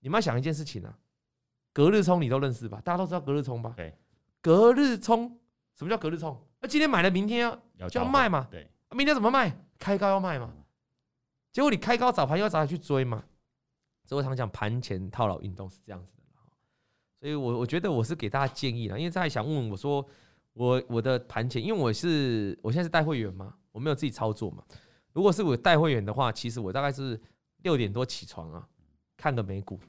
[0.00, 0.98] 你们要想一件事情啊，
[1.72, 2.80] 隔日冲你都认识吧？
[2.84, 3.74] 大家都知道隔日冲吧？
[3.76, 3.96] 对，
[4.40, 5.38] 隔日冲，
[5.74, 6.42] 什么叫隔日冲？
[6.60, 8.48] 那今天买了，明天要就要卖嘛？
[8.50, 9.54] 对，明天怎么卖？
[9.78, 10.52] 开高要卖嘛？
[11.52, 13.22] 结果你开高早盘又要早点去追嘛？
[14.06, 16.13] 所以我常讲盘前套牢运动是这样子的。
[17.24, 20.06] 所以我我觉得我是给大家建议了，因为他还想问我说，
[20.52, 24.62] 我我的盘前，因为我是我现在是带会员嘛，我没有自己操作嘛。
[25.14, 27.18] 如果是我带会员的话，其实我大概是
[27.62, 28.68] 六点多起床啊，
[29.16, 29.80] 看个美股。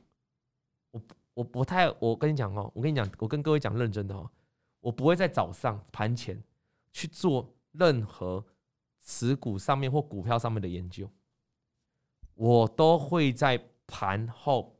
[0.91, 1.01] 我
[1.33, 4.31] 我不太，我跟你讲哦，我跟你讲，我跟各位讲认真的哦，
[4.79, 6.41] 我不会在早上盘前
[6.93, 8.45] 去做任何
[9.05, 11.11] 持股上面或股票上面的研究，
[12.35, 14.73] 我都会在盘后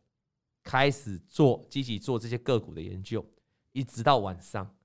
[0.66, 3.26] 开始做积极做这些个股的研究，
[3.72, 4.76] 一直到晚上。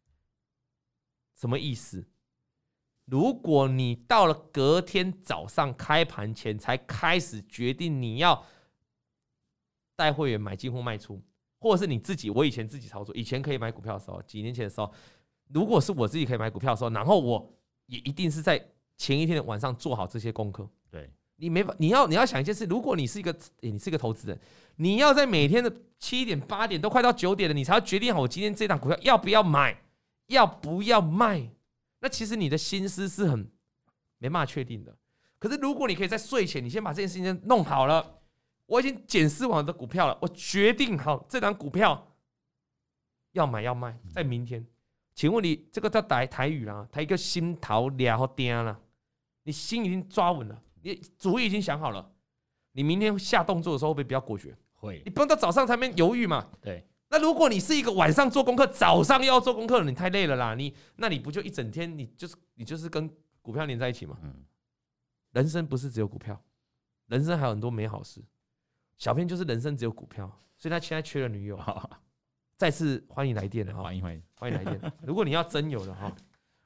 [1.34, 2.06] 什么意思？
[3.06, 8.44] 如果你到了隔天早上开盘前才开始决定你要
[9.96, 11.20] 带会员买进或卖出，
[11.58, 14.92] 或者是你自己，我以前自己操作，以前可以买股票的时候，几年前的时候，
[15.48, 17.52] 如果是我自己可以买股票的时候，然后我
[17.86, 18.64] 也一定是在
[18.96, 20.68] 前一天晚上做好这些功课。
[20.90, 21.10] 对，
[21.40, 24.38] 你没法，你要你要想一件事，如果你是一个，你是一个投资人，
[24.76, 29.82] 你要在每天的七点八点都快到九点了，你才要决定好我今天这档股票要不要买，
[30.26, 31.50] 要不要卖。
[32.00, 33.50] 那其实你的心思是很
[34.18, 34.94] 没办法确定的。
[35.38, 38.20] 可是如果你可以在睡前，你先把这件事情弄好了，
[38.66, 42.14] 我已经检视完的股票了，我决定好这档股票
[43.32, 44.66] 要买要卖，在明天。
[45.14, 48.78] 请问你这个叫台台语啦，他一个心头了定了，
[49.44, 52.12] 你心已经抓稳了，你主意已经想好了，
[52.72, 54.56] 你明天下动作的时候会不会比较果决？
[54.74, 56.50] 会，你不用到早上才面犹豫嘛？
[56.60, 56.86] 对。
[57.12, 60.54] 那如果你是一个晚上做功课，早上又要做功课，你太累了啦。
[60.54, 63.10] 你那你不就一整天，你就是你就是跟
[63.42, 64.16] 股票连在一起嘛？
[64.22, 64.44] 嗯。
[65.32, 66.40] 人生不是只有股票，
[67.06, 68.22] 人生还有很多美好事。
[68.96, 71.58] 小编就是人生只有股票，所以他现在缺了女友。
[72.56, 74.92] 再次欢迎来电了哈，欢迎欢迎欢迎来电。
[75.02, 76.14] 如果你要真有的哈，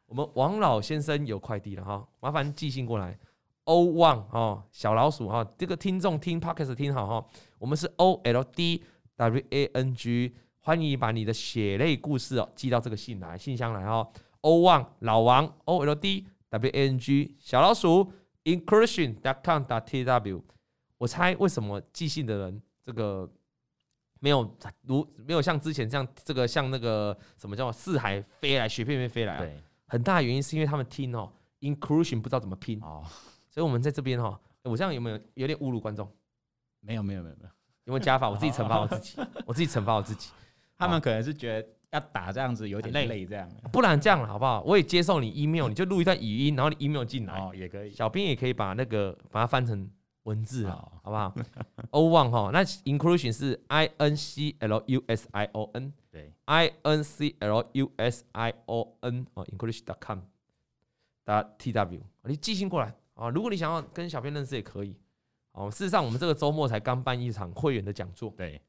[0.06, 3.18] 我们王老先生有快递了哈，麻烦寄信过来。
[3.64, 7.26] O One 哦，小老鼠哈，这个听众听 Podcast 听好哈，
[7.58, 8.82] 我们是 O L D。
[9.16, 14.04] W A N G，欢迎把你的血泪故事哦寄到这个信来信箱来哦。
[14.40, 20.02] O One 老王 O L D W A N G 小老鼠 inclusion dot com dot T
[20.02, 20.42] W。
[20.98, 23.30] 我猜为什么寄信的人这个
[24.18, 29.38] 没有如没有像之前这样这个像那个什么叫四海飞来雪片片飞来啊？
[29.38, 33.04] 对，很大的原因是因为他们听哦 inclusion 不知道怎么拼哦，
[33.54, 36.10] 所以我们在这边哈，我这样有没有有点侮辱观众？
[36.80, 37.48] 没有没有没有没有。
[37.84, 38.28] 有没有加法？
[38.28, 40.32] 我自己 惩罚我自己，我自己惩罚我自己。
[40.76, 43.48] 他们可能是觉得要打这样子有点累，这样。
[43.72, 44.60] 不然这样了，好不好？
[44.62, 47.92] 我也接受你 email，你就录一段语音，然后你 email 进来，哦，也可以。
[47.92, 49.88] 小编也可以把那个把它翻成
[50.24, 51.32] 文字啊，好不好？
[51.90, 57.04] O one 哈，那 inclusion 是 I N C L U S I O N，对，I N
[57.04, 60.18] C L U S I O N 哦，inclusion.com
[61.22, 63.30] 打 T W，你寄信过来啊。
[63.30, 64.96] 如果你想要跟小编认识也可以。
[65.52, 68.28] 哦，事实上，我们这个周末才刚办一场会员的讲座。
[68.36, 68.60] 对，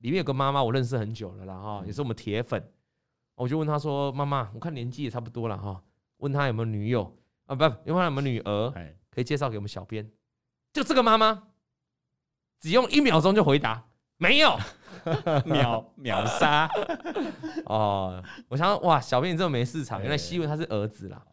[0.00, 2.62] 里面有个妈妈，我认识很久了啦，哈，也是我们铁粉。
[3.34, 5.82] 我就问她说：“妈妈，我看年纪也差不多了，哈，
[6.18, 7.54] 问她有没有女友啊？
[7.54, 8.70] 不，问她有没有女儿，
[9.10, 10.06] 可以介绍给我们小编。”
[10.70, 11.44] 就这个妈妈，
[12.60, 13.82] 只用一秒钟就回答
[14.18, 14.54] ：“没有。
[15.46, 16.68] ”秒秒杀
[17.64, 18.22] 哦！
[18.48, 21.24] 我想说哇，小编你这么没市场，原来希文他是儿子啦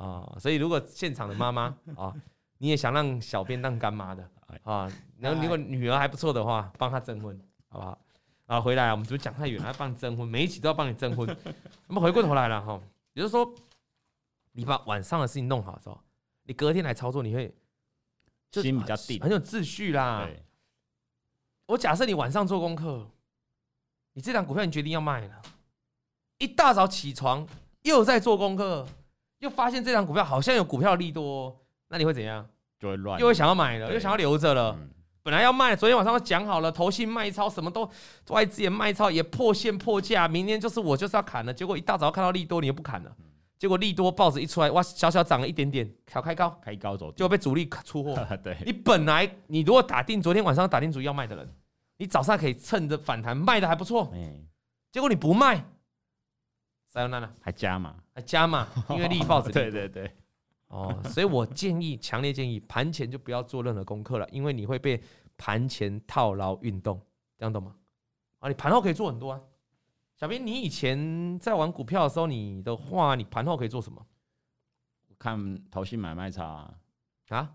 [0.00, 0.36] 啊！
[0.38, 2.14] 所以如果现场的妈妈啊，
[2.58, 4.28] 你也想让小编当干妈的
[4.64, 7.98] 啊，然后如果女儿还不错的话，帮她征婚，好不好？
[8.46, 9.68] 啊，回来我们怎么讲太远了？
[9.68, 11.36] 要帮你征婚，每一期都要帮你征婚。
[11.86, 12.80] 那么回过头来了哈，
[13.12, 13.54] 也就是说，
[14.52, 16.00] 你把晚上的事情弄好之后，
[16.44, 17.54] 你隔天来操作，你会
[18.50, 20.26] 心比较定，很有秩序啦。
[21.66, 23.08] 我假设你晚上做功课，
[24.14, 25.42] 你这档股票你决定要卖了，
[26.38, 27.46] 一大早起床
[27.82, 28.84] 又在做功课，
[29.40, 31.54] 又发现这档股票好像有股票利多，
[31.88, 32.46] 那你会怎样？
[32.78, 34.74] 就会乱，又会想要买了，又想要留着了。
[34.78, 34.88] 嗯、
[35.22, 37.90] 本来要卖，昨天晚上都讲好了，投信卖超什么都
[38.28, 41.52] 外资也卖超，也破线破价，明天就是我就是要砍了。
[41.52, 43.12] 结果一大早看到利多，你又不砍了。
[43.58, 48.14] 结果利多报纸一出来，哇，小小涨了一点点，小开高，开高走，就被主力出货。
[48.42, 51.48] 对，你本来你如果打定昨天晚上打定主意要卖的人。
[51.98, 54.10] 你早上可以趁着反弹卖的还不错，
[54.90, 55.62] 结果你不卖，
[56.90, 59.52] 塞欧娜娜还加码，还加码， 因为利益报纸。
[59.52, 60.12] 对对对，
[60.66, 65.00] 哦，所以我建议，强烈建议，盘前就不要做任何功课了，因为你会被
[65.38, 67.00] 盘前套牢运动，
[67.38, 67.76] 这样懂吗？
[68.40, 69.40] 啊，你盘后可以做很多啊。
[70.16, 74.04] 小编，你以前在玩股票的时候，你的话，你盘后可以做什么？
[75.16, 76.74] 看投信买卖差啊，
[77.28, 77.54] 啊？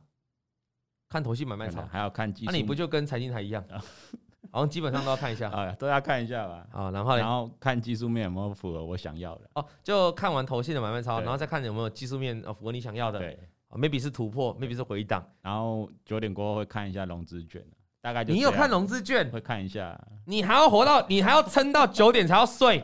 [1.10, 2.52] 看投信买卖差，还要看技术。
[2.52, 3.62] 那你不就跟财经台一样？
[4.56, 6.66] 好像基本上都要看一下， 啊，都要看一下吧。
[6.72, 9.50] 啊，然后然后看技术面有没有符合我想要的。
[9.56, 13.20] 哦，就看完投信的买卖超，然后再看有没有技术面符合你想要的。
[13.20, 13.38] 对
[13.72, 15.30] ，maybe 是突破，maybe 是回档。
[15.42, 17.62] 然后九点过后会看一下融资券，
[18.00, 19.30] 大概就你有看融资券？
[19.30, 20.00] 会看一下。
[20.26, 22.82] 你还要活到，你还要撑到九点才要睡。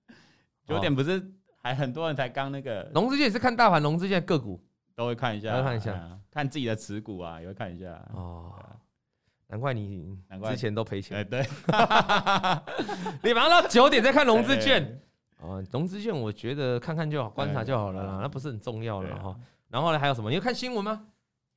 [0.66, 1.22] 九点不是
[1.60, 4.58] 还很多人才刚那个融资券也是看大盘融资券个股
[4.96, 8.02] 都会看一下，会看一下，看自己的持股啊也会看一下。
[8.14, 8.54] 哦。
[9.52, 10.16] 难怪你
[10.48, 11.18] 之前都赔钱。
[11.18, 11.42] 哎对，
[13.22, 14.98] 你马上到九点再看融资券。
[15.40, 19.36] 哦，融资券我觉得看看就好，观察就好了啦，那不是很重要了哈。
[19.68, 20.30] 然后呢，还有什么？
[20.30, 21.04] 你要看新闻吗？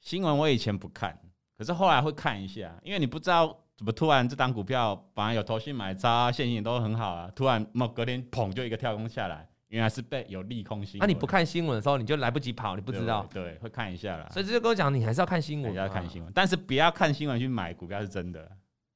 [0.01, 1.17] 新闻我以前不看，
[1.57, 9.47] 可是后来会看一下，因为你不知道怎么突然这档股票本来有投信买超，现金都很好啊，突然某隔天砰就一个跳空下来。
[9.75, 13.27] 原来是被有利空新闻，那、啊、你不看新闻的时候，你就来不及跑，你不知道。
[13.29, 14.29] 对，对，会看一下啦。
[14.31, 18.49] 所以这就跟我讲，你还是要看新闻，要看新闻，但是不要看新闻去买股票是真的。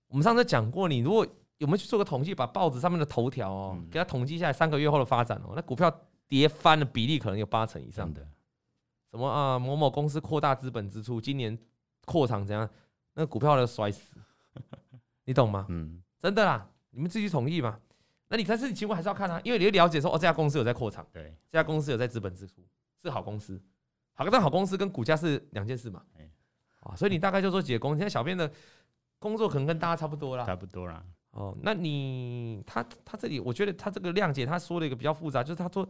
[0.07, 5.93] 我们上次讲过，你如果有没有去做个统计，把报纸上面的头条哦，嗯、给它统计下来三个月后的发展哦，那股票
[6.29, 8.25] 跌翻的比例可能有八成以上的。
[9.11, 9.59] 什么啊？
[9.59, 11.57] 某某公司扩大资本支出，今年
[12.05, 12.69] 扩厂怎样？
[13.15, 14.17] 那股票都摔死，
[15.25, 15.65] 你懂吗？
[15.67, 17.77] 嗯，真的啦，你们自己统计嘛。
[18.29, 22.61] 那你但是你情况还是要看啊，因为你会了解说哦，这家公司有在扩厂，对，这家公司有在资本支出，
[23.03, 23.59] 是好公司。
[24.13, 26.03] 好，但好公司跟股价是两件事嘛，
[26.81, 27.97] 啊，所以你大概就说几个公司。
[27.97, 28.51] 现在小编的
[29.17, 31.03] 工作可能跟大家差不多啦，差不多啦。
[31.31, 35.87] 哦，那你他他这里，我觉得他这个谅解他说了一个比较复杂，就是他说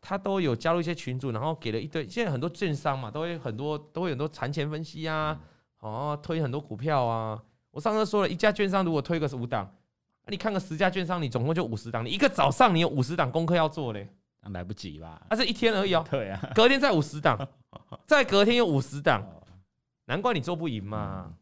[0.00, 2.08] 他都有加入一些群组，然后给了一堆。
[2.08, 5.38] 现在很多券商嘛，都会很多都会很多产前分析啊，
[5.80, 7.42] 哦，推很多股票啊。
[7.70, 9.70] 我上次说了一家券商如果推个是五档。
[10.28, 14.08] 你看个十家券商，你总共就五十档，你一个早上你有五十档功课要做嘞，
[14.42, 15.26] 那来不及吧？
[15.30, 16.04] 那是一天而已哦。
[16.10, 17.48] 对啊，隔天再五十档，
[18.06, 19.24] 再隔天又五十档，
[20.06, 21.34] 难怪你做不赢嘛。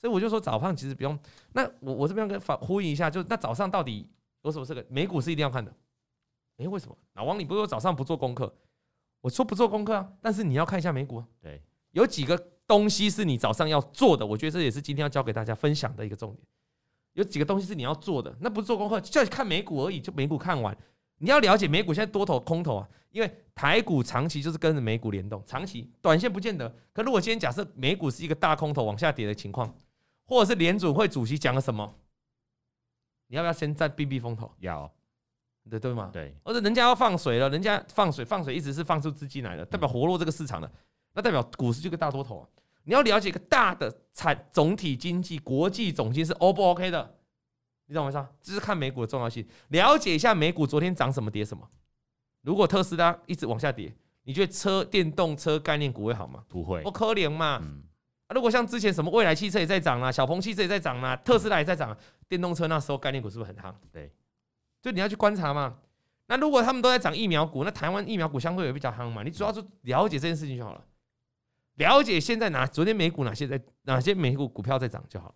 [0.00, 1.18] 所以我就说早上其实不用。
[1.52, 4.08] 那我我这边跟反呼应一下，就那早上到底
[4.42, 5.72] 有什么这个美股是一定要看的？
[6.58, 6.96] 诶，为什么？
[7.14, 8.52] 老王，你不是说早上不做功课？
[9.20, 11.26] 我说不做功课啊，但是你要看一下美股啊。
[11.40, 16.46] 对，有几个东西是你早上要做的，我觉得这也是今天要教给大家分享的一个重点。
[17.14, 20.00] 有几个东西是你要做的，那不是做功课，就看美股而已。
[20.00, 20.76] 就美股看完，
[21.18, 26.74] 你要了解美股现在多头空头啊，因为台股长期就是跟着美股联动，长期短线不见得。
[26.92, 29.74] 可如果今天假设美股是一个大空头往下跌的情况，
[30.24, 31.94] 或者是联准会主席讲了什么，
[33.26, 34.50] 你要不要先再避避风头？
[34.60, 34.90] 要，
[35.68, 36.08] 对对吗？
[36.12, 36.34] 对。
[36.42, 40.72] 或者人家要放水了，人家放水放水一直是放出资金来的，代表活络这个市场的，
[41.12, 42.48] 那代表股市就个大多头啊。
[42.84, 47.14] 你要了解一个大的产总体经济，国际总经是 O 不 OK 的？
[47.86, 48.28] 你懂我意思吗？
[48.40, 51.68] 这是看美股的重要性，了解一下美股昨天涨什么跌什么。
[52.42, 56.42] 如果特斯拉一直往下跌，你觉得车电动车概念股会好吗？
[56.48, 57.60] 不会，不可怜嘛。
[57.62, 57.82] 嗯、
[58.28, 61.96] 啊，如果像之前什么未来汽车也在涨啊，小鹏汽车也在涨啊，特斯拉也在涨，
[62.28, 63.74] 电动车那时候概念股是不是很夯？
[63.92, 64.10] 对，
[64.80, 65.76] 就你要去观察嘛。
[66.26, 69.22] 那如果他们都在涨疫苗股，那台湾疫苗股相对也比较夯嘛。
[69.22, 70.82] 你主要是了解这件事情就好了。
[71.76, 75.34] 了解现在哪昨天美股哪些在哪些美股股票在涨就好了。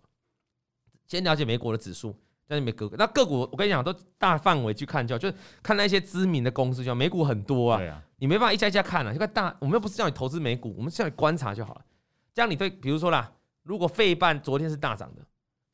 [1.07, 2.15] 先了解美国的指数，
[2.47, 5.31] 在美股那个股，我跟你讲都大范围去看就好，就
[5.63, 11.85] 看那些知名的公司就好，美股很多啊，啊你没办法一家一家看了，就看大，我们又不是叫你投资美股，我们是叫你观察就好了。
[12.33, 13.31] 这样你对，比如说啦，
[13.63, 15.21] 如果费半昨天是大涨的，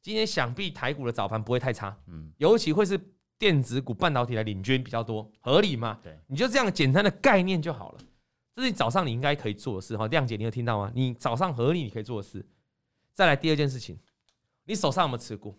[0.02, 2.99] 今天想必台股的早盘不会太差，嗯，尤其会是
[3.38, 5.99] 电子股、半导体来领军比较多，合理嘛？
[6.04, 7.99] 对，你就这样简单的概念就好了。
[8.56, 10.92] 这是你早上你应该可以做的事哈，亮姐，你有听到吗？
[10.94, 12.46] 你早上合理你可以做的事。
[13.13, 13.98] 再来第二件事情，
[14.66, 15.58] 你手上有没有持股？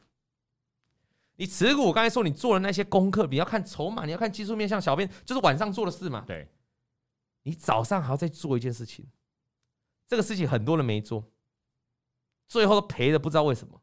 [1.37, 6.24] 你持股，我刚才说你做的那些功课，你要看筹码，你要看技术面，像小编就是晚上做的事嘛。
[6.26, 6.48] 对，
[7.42, 9.04] 你早上还要再做一件事情，
[10.07, 11.24] 这个事情很多人没做，
[12.46, 13.80] 最后都赔的不知道为什么。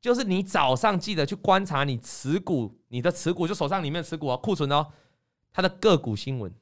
[0.00, 4.92] 就是你早上记得去观察你持股，你的持股就手上里面的持股啊，库存哦，
[5.52, 6.54] 它的个股新闻。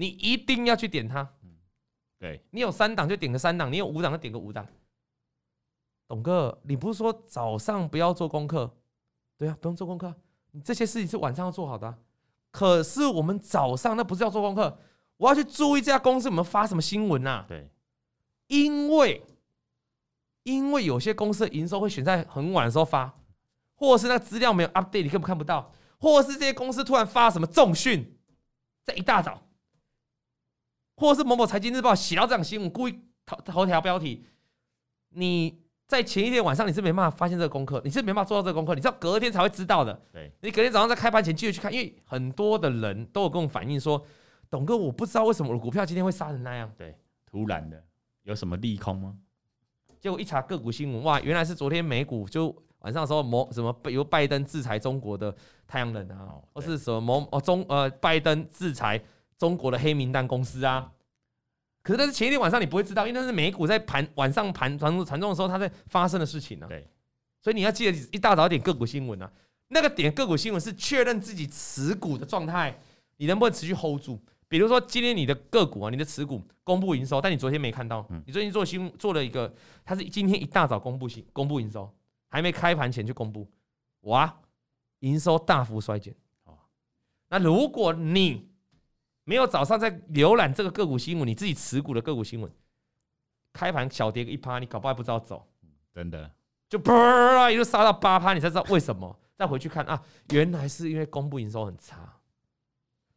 [0.00, 1.30] 你一定要去点它，
[2.18, 4.66] 对，你有三档就点个三档，你有五档就点个五档。
[6.08, 8.74] 董哥，你不是说早上不要做功课？
[9.36, 10.14] 对啊，不用做功课，
[10.52, 11.98] 你这些事情是晚上要做好的啊。
[12.50, 14.78] 可是我们早上那不是要做功课，
[15.18, 17.44] 我要去注意这家公司有没有发什么新闻呐？
[17.46, 17.68] 对，
[18.46, 19.22] 因为
[20.44, 23.20] 因为有些公司的营收会选在很晚的时候发，
[23.74, 28.18] 或者是那个资料没有 update，你根本看不到，或者是这些公司突然发什么重讯，
[28.82, 29.42] 在一大早。
[31.00, 34.22] 或者是某某财经日报写到这样新闻，故意头头条标题，
[35.08, 39.98] 你在前一天晚上你是没办法发现这个功课，你是没办法做到这个功课，你知道隔天才会知道的。
[40.12, 44.04] 对，你隔天早上在开盘前继续去看，因为很多的人都有跟我反映说，
[44.50, 46.70] 董哥，我不知道为什么我的股票今天会杀成那样。
[46.76, 47.82] 对，突然的
[48.24, 49.16] 有什么利空吗？
[49.98, 55.34] 结果一查个股新闻，哇，原来是昨天美股就晚上的时候某什么由拜登制裁中国的
[55.66, 59.02] 太阳能啊，哦、或是什么某哦中呃拜登制裁。
[59.40, 60.92] 中国的黑名单公司啊，
[61.82, 66.68] 可是那是前一天晚上你不会知道，因为那是美股在盘晚上盘传传中的时候，它在发生的事情呢、啊。
[66.68, 66.86] 对，
[67.40, 69.32] 所以你要记得一大早点个股新闻啊，
[69.68, 72.78] 那个点个股新闻是确认自己持股的状态，
[73.16, 74.20] 你能不能持续 hold 住？
[74.46, 79.50] 比如说今天你的个股啊，你的持股公布营收，但你昨天没看到，你最近做新做了一个，
[79.86, 81.90] 它是今天一大早公布新公布营收，
[82.28, 83.48] 还没开盘前就公布，
[84.02, 84.38] 哇，
[84.98, 86.14] 营收大幅衰减。
[87.30, 88.49] 那如果你
[89.30, 92.50] 没有早上在浏览这个个股新闻，你自己持股的个股新闻，
[93.52, 95.46] 开盘小跌个一趴，你搞不好还不知道走，
[95.94, 96.28] 真的
[96.68, 99.16] 就砰啊一路杀到八趴，你才知道为什么。
[99.38, 102.18] 再回去看啊，原来是因为公布营收很差，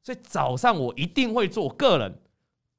[0.03, 1.63] 所以早上我一定会做。
[1.63, 2.21] 我个人，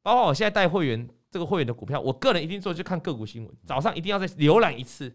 [0.01, 5.12] 包括我现在带会员这个会员的股票，我个人一定做去看个股新闻，早上一定要再浏览一次。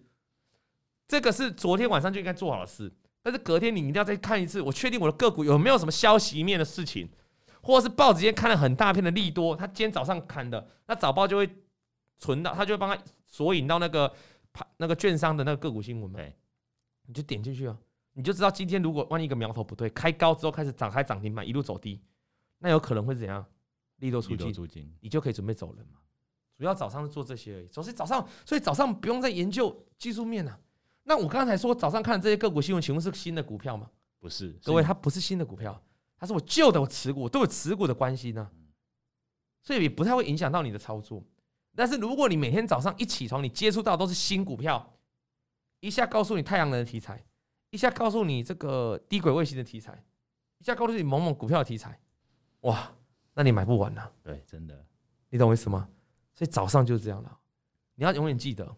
[1.07, 2.91] 这个是昨天晚上就应该做好的事，
[3.23, 7.09] 但是隔天你一定要再看一次，我确定我的个股有没有什么消息面的事情。
[7.61, 11.49] 或者是报纸今天看了很大片的利多，他今天早上看的，那早报就会
[12.17, 14.13] 存到，他就会帮他索引到那个
[14.77, 16.19] 那个券商的那个个股新闻嘛，
[17.05, 17.77] 你就点进去啊，
[18.13, 22.01] 你就知道今天如果万一一个苗头不对，开高之后开始涨，开涨停板一路走低，
[22.57, 23.45] 那有可能会怎样？
[23.97, 24.33] 利多出
[24.65, 25.99] 尽，你就可以准备走人嘛。
[26.57, 30.57] 主要早上是做这些而已，所以早上，所以早上不用再研究技术面啊。
[31.03, 33.89] 那我刚才说早上看的这些个股新闻，请问是新的股票吗？
[34.19, 35.81] 不是，各位，它不是新的股票。
[36.19, 38.51] 它是我旧的，我持股都有持股的关系呢，
[39.63, 41.23] 所以也不太会影响到你的操作。
[41.75, 44.99] 但是如果你每天早上一起床，你接触到都是新股票，
[45.79, 47.23] 一下告诉你太阳能的题材，
[47.69, 50.03] 一下告诉你这个低轨卫星的题材，
[50.57, 51.97] 一下告诉你某某股票的题材，
[52.61, 52.91] 哇，
[53.33, 54.11] 那你买不完呐。
[54.21, 54.85] 对，真的，
[55.29, 55.87] 你懂我意思吗？
[56.35, 57.39] 所以早上就是这样了。
[57.95, 58.75] 你要永远记得，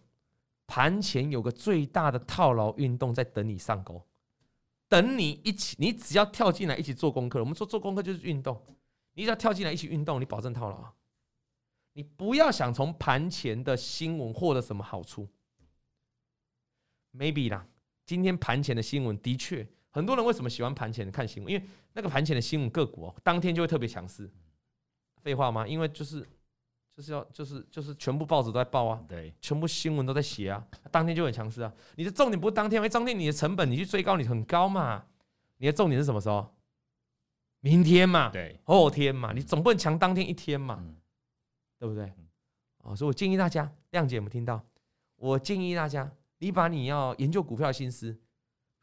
[0.67, 3.99] 盘前有个最大的套牢运动在等你上钩。
[4.91, 7.39] 等你一起，你只要跳进来一起做功课。
[7.39, 8.61] 我们说做功课就是运动，
[9.13, 10.93] 你只要跳进来一起运动，你保证套牢。
[11.93, 15.25] 你不要想从盘前的新闻获得什么好处
[17.13, 17.65] ，maybe 啦。
[18.05, 21.53] 今天盘前的新闻的确，很多人为什么喜欢盘前看新闻？
[21.53, 24.29] 因为那个盘前的新闻个股哦，当天就会特别强势。
[25.21, 25.65] 废话吗？
[25.65, 26.27] 因为就是。
[26.93, 31.73] 就是要就是就是全部报纸都在报啊，对，全部新闻都在写啊，当天就很强势啊。
[31.95, 35.05] 你的重点不是当天，因为当天你的成本你去追高，你很高嘛。
[35.57, 36.53] 你的重点是什么时候？
[37.59, 40.97] 明天嘛，对，后天嘛，你总不能强当天一天嘛，嗯、
[41.79, 42.05] 对不对？
[42.05, 44.59] 啊、嗯，所以我建议大家，亮姐有没有听到？
[45.15, 48.19] 我建议大家，你把你要研究股票的心思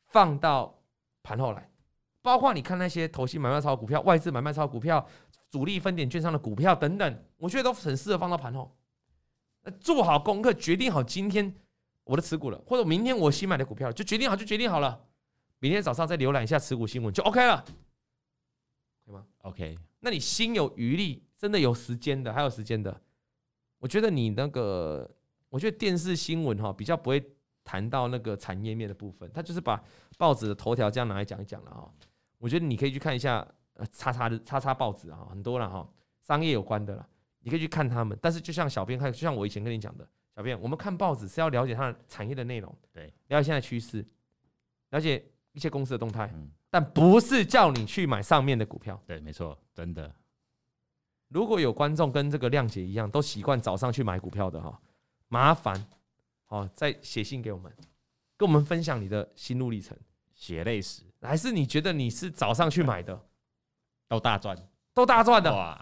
[0.07, 0.81] 放到
[1.23, 1.69] 盘后来，
[2.23, 5.05] 包括你看那些投信买卖超股票、外资买卖超股票。
[5.51, 8.77] 主力分点券商的股票等等，我觉得都很适合放到盘后。
[9.81, 11.55] 做好功课，决定好今天
[12.05, 14.99] 我的持股了，或者明天我新买的股票就决定好，就决定好了。
[15.59, 17.63] 明天早上再浏览一下持股新闻就 OK 了，
[19.05, 19.79] 可以吗？OK。
[20.01, 23.01] 那你心有余力，真的有时间的，还有时间的，
[23.79, 25.11] 我觉得你那个，
[25.49, 27.23] 我觉得电视新闻哈比较不会
[27.65, 29.83] 谈到那个产业面的部分，他就是把
[30.17, 31.93] 报纸的头条这样拿来讲一讲了哈。
[32.39, 33.47] 我觉得你可以去看一下。
[33.79, 35.89] 呃，叉叉的叉叉报纸啊，很多了哈，
[36.22, 37.09] 商业有关的了，
[37.41, 38.18] 你可以去看他们。
[38.20, 44.05] 但是就像小编看，就像我以前跟你讲的，小编，我们看报纸是要了解它的产业的内容，对，了解现在趋势，
[44.91, 49.01] 了解一些公司的动态，嗯，但不是叫你去买上面的股票。
[49.07, 50.12] 对，没错，真的。
[51.29, 54.81] 如果有观众跟这个亮姐一样，都习惯早上去买股票的哈，
[55.29, 55.87] 麻烦，
[56.49, 57.72] 哦再写信给我们，
[58.37, 59.97] 跟我们分享你的心路历程，
[60.33, 63.28] 血泪史，还是你觉得你是早上去买的，
[64.09, 64.57] 都大赚，
[64.95, 65.79] 都大赚的哇！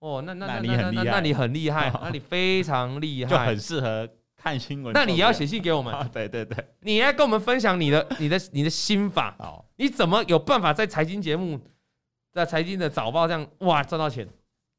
[0.00, 1.04] 哦，那那那那你很厉害。
[1.04, 4.92] 那你很厉害，那你非常厉害，就很适合看新闻。
[4.92, 11.58] 那你要写信给我们， 对对对，你要跟我们分享你的 你的你的心法，哦，你怎么有办法在财经节目，
[12.32, 14.28] 在财经的早报这样哇赚到钱？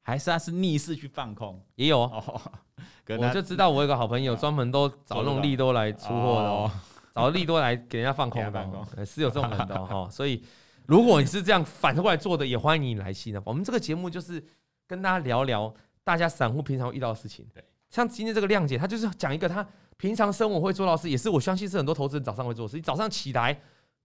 [0.03, 1.59] 还是他是逆势去放空？
[1.73, 2.41] 也有哦，
[3.17, 6.71] 我就知道我有个好朋友专门都找那种利多来出货的哦，
[7.15, 10.07] 找利多来给人家放空的，是有这种人的哈。
[10.11, 10.43] 所以
[10.87, 13.41] 如果你是这样反过来做的，也欢迎你来信啊。
[13.45, 14.43] 我们这个节目就是。
[14.87, 15.73] 跟大家聊聊，
[16.03, 17.43] 大家散户平常遇到的事情。
[17.51, 19.67] 对，像今天这个亮姐，她就是讲一个她
[19.97, 22.75] 平常生活会做到的事，也是我相信是很多投资人早上会做的事。
[22.75, 23.59] 你早上起来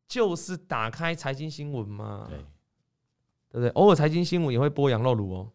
[0.08, 2.44] 就是打开财经新闻嘛，对，对
[3.52, 3.68] 不对？
[3.72, 5.52] 偶尔财经新闻也会播羊肉炉哦。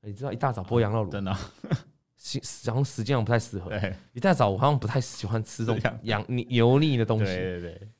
[0.00, 1.32] 你知道一大早播羊肉炉，真的，
[2.18, 2.40] 时
[2.70, 3.70] 好像时间我不太适合。
[4.14, 7.26] 一大早我好像不太喜欢吃这种羊油腻的东西。
[7.26, 7.97] 对对对，好，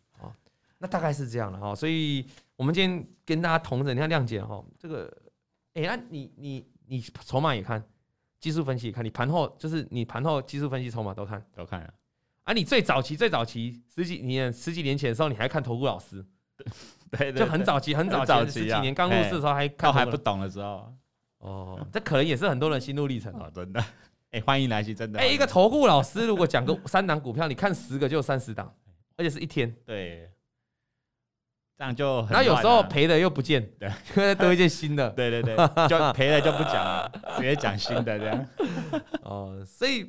[0.79, 1.74] 那大概是这样的哈。
[1.74, 2.26] 所以
[2.57, 5.12] 我们今天跟大家同仁，你看亮姐哈，这个。
[5.74, 7.81] 哎、欸，那你你你筹码也看，
[8.41, 11.95] 技术分析也看，你盘后就是你盘后技术分析筹码都看都看啊。
[12.43, 16.24] 啊，你最早期最早期十几年十几年前的时候，你还看投顾老师，
[17.12, 20.93] 对，就很早期很早期十几年刚入市的时候还看，还不懂的时候。
[21.39, 23.85] 哦，这可能也是很多人心路历程啊，真的。
[24.33, 25.20] 哎，欢迎来信，真的。
[25.20, 28.74] 哎，一个投顾老师如果讲个三档股票，你看十个就有三十档，
[29.16, 29.72] 而且是一天。
[29.85, 30.29] 对。
[31.79, 35.57] 这样就很，然后有时候赔的又不见，对，再多一件新的， 对对对，
[35.89, 38.47] 就赔了就不讲了，直接讲新的这样。
[39.22, 40.03] 哦，所以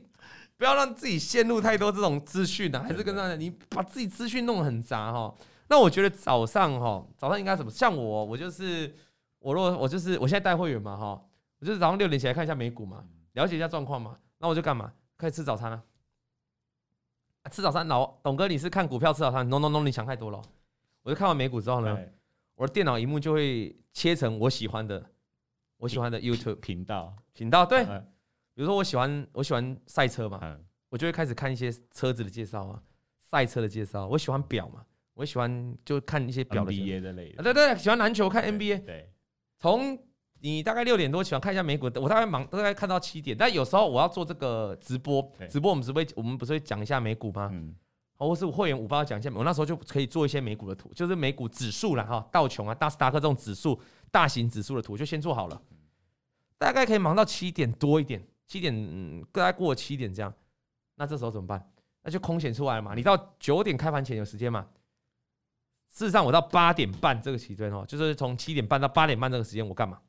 [0.58, 5.32] 不要让自己陷入太多这种资讯啊，还是跟大家，你把自己资讯弄得很杂哈。
[5.68, 7.72] 那我觉得早上哈，早上应该怎么？
[7.72, 8.92] 像我，我就是
[9.38, 11.22] 我若我就是我现在带会员嘛哈，
[11.60, 13.04] 我就是早上六点起来看一下美股嘛，
[13.34, 14.18] 了解一下状况嘛。
[14.40, 14.92] 那我就干嘛？
[15.18, 15.84] 可以吃早餐啊。
[17.52, 20.42] 吃早餐，老董哥，你是看股票吃早餐？No No No，你想太多了。
[21.10, 21.98] 我就看完美股之后呢，
[22.54, 25.04] 我的电脑荧幕就会切成我喜欢的，
[25.78, 27.66] 我喜欢的 YouTube 频道频道。
[27.66, 27.84] 对，
[28.54, 30.40] 比如说我喜欢我喜欢赛车嘛，
[30.90, 32.80] 我就会开始看一些车子的介绍啊，
[33.18, 34.06] 赛车的介绍。
[34.06, 34.86] 我喜欢表嘛，
[35.16, 37.42] 我喜欢就看一些表的 NBA 的类的。
[37.42, 38.86] 对对，喜欢篮球看 NBA。
[38.86, 39.12] 对，
[39.58, 39.98] 从
[40.42, 43.36] 你大概六点多喜欢看一下美股，我大概忙大概看到七点。
[43.36, 47.52] 但有时候我要做这个直播，直播我们只会我们不是会讲一下美股吗？
[48.28, 53.80] 或是我会员五八讲一下，我那时候就可以做一些美股的图，就是美股指数啦，哈，道琼啊、纳斯达克这种指数、
[54.12, 55.62] 大型指数的图，就先做好了，
[56.58, 60.34] 大概可以忙到七点多一点，七点嗯，大概过七点这样，
[60.96, 61.72] 那这时候怎么办？
[62.02, 62.94] 那就空闲出来了嘛。
[62.94, 64.68] 你到九点开盘前有时间嘛？
[65.90, 70.00] 事实上，我到八点半这个期间哦，就是从七点半到八点半这个时间，我干嘛？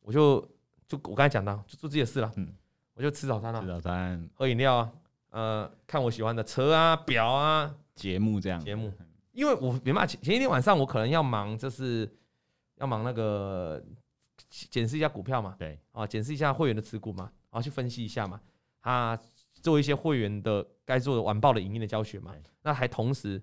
[0.00, 0.40] 我就
[0.86, 2.54] 就我刚才讲的，就做自己的事了，嗯，
[2.94, 4.92] 我就吃早餐了，吃早餐，喝饮料啊。
[5.34, 8.60] 呃，看我喜欢的车啊、表啊、节目这样。
[8.60, 8.92] 节目，
[9.32, 12.08] 因为我没办法前前一天晚上我可能要忙，就是
[12.76, 13.82] 要忙那个
[14.48, 18.40] 检视一下股票嘛，对，啊，检视一下会员的持股嘛，然后去分析一下嘛，
[18.82, 19.18] 啊，
[19.60, 22.32] 做一些会员的该做的晚报的影音的教学嘛，
[22.62, 23.42] 那还同时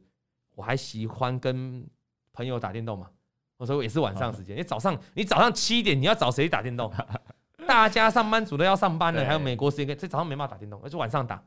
[0.56, 1.86] 我还喜欢跟
[2.32, 3.10] 朋友打电动嘛，
[3.58, 6.89] 我说也是晚上时间， 因为早上你早上七点你要找谁打电动？
[7.68, 11.44] 大家上班族都要上班了，还有美国时间，这早上没办法打电动，而且晚上打。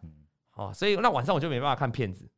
[0.54, 2.28] 好，所以那晚上我就没办法看片子。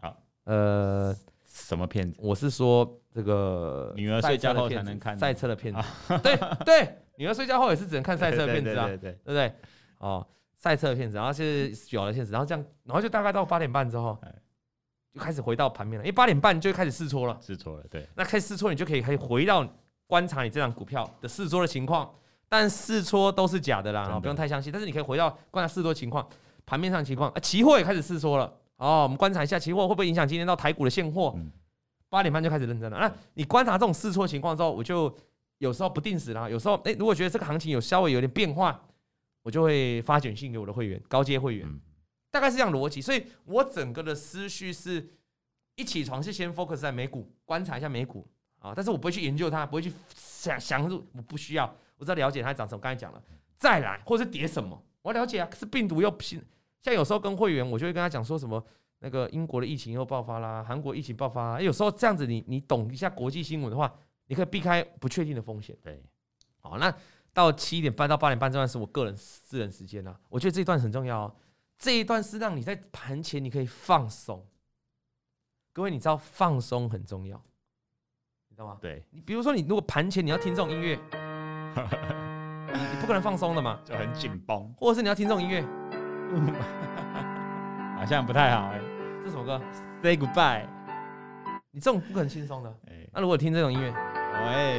[0.00, 2.16] 好，呃，什么片子？
[2.20, 5.80] 我是说这个女儿睡觉后才能看赛车的片子。
[6.22, 9.52] 对对，女儿睡觉后也是只能看赛车的片子啊，对对对，
[9.98, 10.24] 哦，
[10.54, 14.16] 赛车的片子，然后是表的片子，然后这样，然后就大概到八点半之后，
[15.12, 18.08] 就开始回到盘面了，因为八点半就开始试错了，试错了，对。
[18.14, 19.66] 那开始试错，你就可以可以回到
[20.06, 22.08] 观察你这张股票的试错的情况，
[22.48, 26.24] 但试错都是假的啦，不用太相信，但是你可以回到观察试错情况。
[26.70, 28.44] 盘面上情况，啊，期货也开始试说了
[28.76, 29.02] 哦。
[29.02, 31.36] 我们观察一下期货会不会影响今天到台股的现货。
[32.08, 32.96] 八点半就开始认真了。
[32.96, 35.12] 那你观察这种试错情况之后，我就
[35.58, 38.80] 有时候不定时啦，有时候诶，如果觉得这个行情有稍微有点变化，
[39.42, 41.68] 我就会发简讯给我的会员，高阶会员，
[42.30, 43.02] 大概是这样逻辑。
[43.02, 45.10] 所以我整个的思绪是
[45.74, 48.24] 一起床是先 focus 在美股，观察一下美股
[48.60, 52.80] 啊，但是我不会去研究它，不会去想想入，我不需要，我只要了解它涨什么。
[52.80, 53.20] 刚才讲了，
[53.56, 55.48] 再来或者是跌什么，我要了解啊。
[55.50, 56.40] 可是病毒又不行。
[56.82, 58.64] 像有时候跟会员，我就会跟他讲说什么，
[59.00, 61.60] 那个英国的疫情又爆发啦，韩国疫情爆发啦。
[61.60, 63.92] 有时候这样子你，你你懂一下国际新闻的话，
[64.26, 65.76] 你可以避开不确定的风险。
[65.82, 66.02] 对，
[66.60, 66.94] 好，那
[67.32, 71.34] 到七点半到八点半这段是我个人私人时间啊，我觉得这一段很重要哦。
[71.78, 74.46] 这一段是让你在盘前你可以放松。
[75.72, 77.40] 各位，你知道放松很重要，
[78.48, 78.78] 你知道吗？
[78.80, 80.96] 对，你比如说，你如果盘前你要听这种音乐，
[82.72, 84.74] 你你不可能放松的嘛， 就很紧绷。
[84.76, 85.64] 或者是你要听这种音乐，
[87.98, 88.80] 好像不太好哎。
[89.22, 89.60] 这是什么歌
[90.02, 90.66] ？Say goodbye。
[91.72, 92.74] 你这种不可能轻松的。
[93.12, 94.78] 那如果听这种音乐，哎，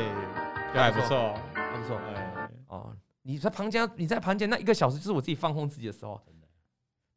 [0.74, 1.98] 就还不错，还不错。
[1.98, 6.22] 哎，哦，你在旁间，你在旁间那一个小时就是我自己放空自己的时候。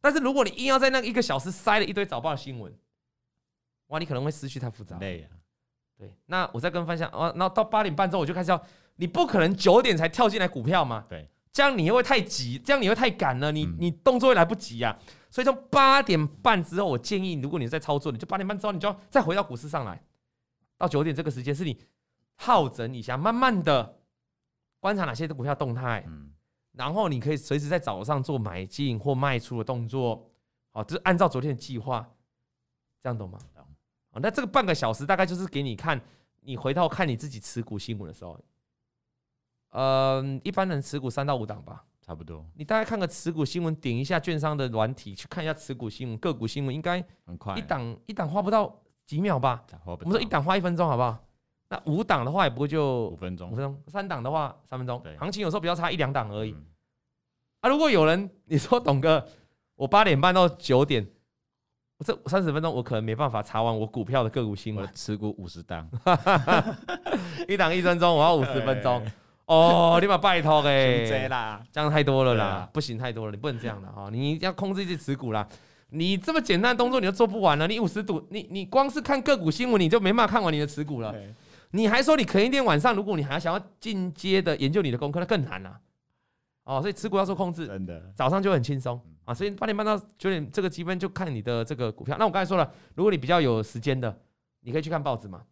[0.01, 2.73] 但是如果你硬要在那一个小时塞了一堆早报的新闻，
[3.87, 4.99] 哇，你可能会思绪太复杂。
[4.99, 5.31] 累啊。
[5.97, 8.63] 对，那我再跟方向哦，然后到八点半之后我就开始要，
[8.97, 11.05] 你不可能九点才跳进来股票嘛。
[11.09, 14.99] 对，这样你又会太急，这样你会太赶了，你你动作会来不及呀。
[15.31, 20.03] 所以从八点半之后，我建议如果你在操作，你就八点半之后你就要再回到股市上来，
[20.77, 21.79] 到九点这个时间是你
[22.35, 24.01] 好整一下，慢慢的
[24.81, 26.05] 观察哪些股票动态。
[26.09, 26.33] 嗯。
[26.73, 30.29] 然后你可以随时在早上做买进或卖出的动作，
[30.73, 32.05] 好，就是按照昨天的计划，
[33.01, 33.39] 这样懂吗？
[34.11, 36.01] 哦，那这个半个小时大概就是给你看，
[36.41, 38.37] 你回头看你自己持股新闻的时候，
[39.75, 42.47] 嗯，一般人持股三到五档吧，差不多。
[42.55, 48.73] 你大概看个持股新闻，点一下券商的软体，去看一下持股新闻、个股新闻，应该很快，一档一档花不到
[49.05, 49.65] 几秒吧？
[49.85, 51.19] 我们说一档花一分钟，好不好？
[51.69, 53.77] 那五档的话也不会就五分钟，五分钟。
[53.89, 55.03] 三档的话三分钟。
[55.19, 56.55] 行情有时候比较差一两档而已。
[57.61, 59.27] 啊，如果有人你说董哥，
[59.75, 61.05] 我八点半到九点，
[61.99, 64.89] 我这三十分钟我可能没办法查完我股票的个股新闻。
[64.95, 65.91] 持股五十档，
[67.49, 69.05] 一档一分钟，我要五十分钟。
[69.47, 71.05] 哦，你把拜托哎，
[71.71, 75.47] 这样太多了啦，不行太多了，你不能这样的哈，你要控制一些持股啦。
[75.91, 81.15] 你这么简单的动作你都做不完了，你五十度，你你光是看个股新闻你就没办法看完你的持股了。
[81.71, 85.79] 你还说你可以一天晚上，如果你还想要进阶的研究你的功课，那更难了。
[86.65, 89.35] 哦，所以持股要做控制，真的，早上就很轻松啊。
[89.35, 92.17] 所以八点半到九点这个积分就看你的这个股票。
[92.19, 94.19] 那我刚才说了，如果你比较有时间的，
[94.61, 95.43] 你可以去看报纸嘛。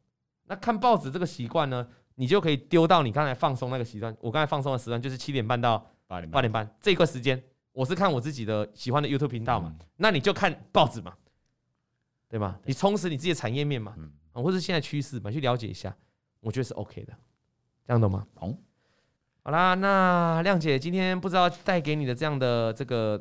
[0.47, 4.17] 那看报纸这个习惯呢，你就可以丢到你刚才放松那个时段。
[4.21, 7.43] 我刚才放松的时段就是七点半到八点半，八点半这个时间。
[7.73, 11.15] 我是看我自己的喜欢的 YouTube 频道嘛，嗯、那你就看报纸嘛，
[12.29, 12.59] 对吗？
[12.65, 15.97] 你充实你自己的产业面嘛，嗯、或是现在趋势嘛，去了解一下，
[16.41, 17.15] 我觉得是 OK 的，
[17.87, 18.27] 这样懂吗？
[18.39, 18.59] 懂、哦。
[19.45, 23.21] 好啦，那亮姐今天不知道带给你的这样的这个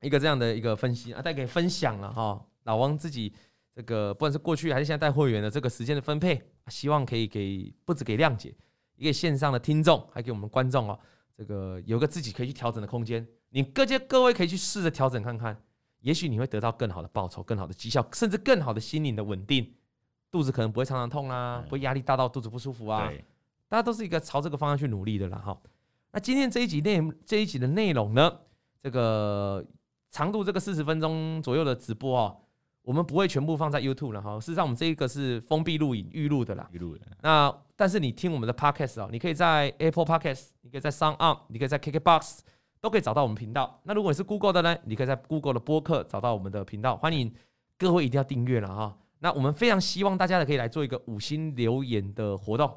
[0.00, 2.42] 一个这样的一个分析啊，带给分享了哈。
[2.64, 3.32] 老王自己
[3.80, 8.54] 这个不管是过去还是现在带会员的这个时间的分配，希望可以给不止给谅解，
[8.96, 11.00] 一个线上的听众，还给我们观众哦，
[11.34, 13.26] 这个有个自己可以去调整的空间。
[13.48, 15.58] 你各界各位可以去试着调整看看，
[16.00, 19.72] 也许你会得到更好的报酬、更好的绩效，甚至更好的心灵的稳定。
[20.30, 23.10] 肚子可能不会常常痛啦，不会压力大到肚子不舒服啊。
[23.66, 25.38] 大家都是一个朝这个方向去努力的啦。
[25.38, 25.58] 哈，
[26.12, 28.30] 那今天这一集内这一集的内容呢，
[28.82, 29.64] 这个
[30.10, 32.36] 长度这个四十分钟左右的直播哦，
[32.82, 34.38] 我们不会全部放在 YouTube 了哈。
[34.40, 36.68] 事实上，我们这一个是封闭录影预录的啦。
[36.72, 37.06] 预录的。
[37.22, 42.40] 那但是你听我们的 Podcast 哦，你可以在 Apple Podcast，你可以在 SoundOn，你可以在 KKBox。
[42.82, 43.78] 都可以找到我们频道。
[43.84, 44.74] 那如果你是 Google 的呢？
[44.84, 46.96] 你可以在 Google 的播客找到我们的频道。
[46.96, 47.30] 欢迎
[47.76, 48.96] 各位一定要订阅了哈。
[49.18, 52.74] 那我们非常希望大家可以来做一个五星留言的活动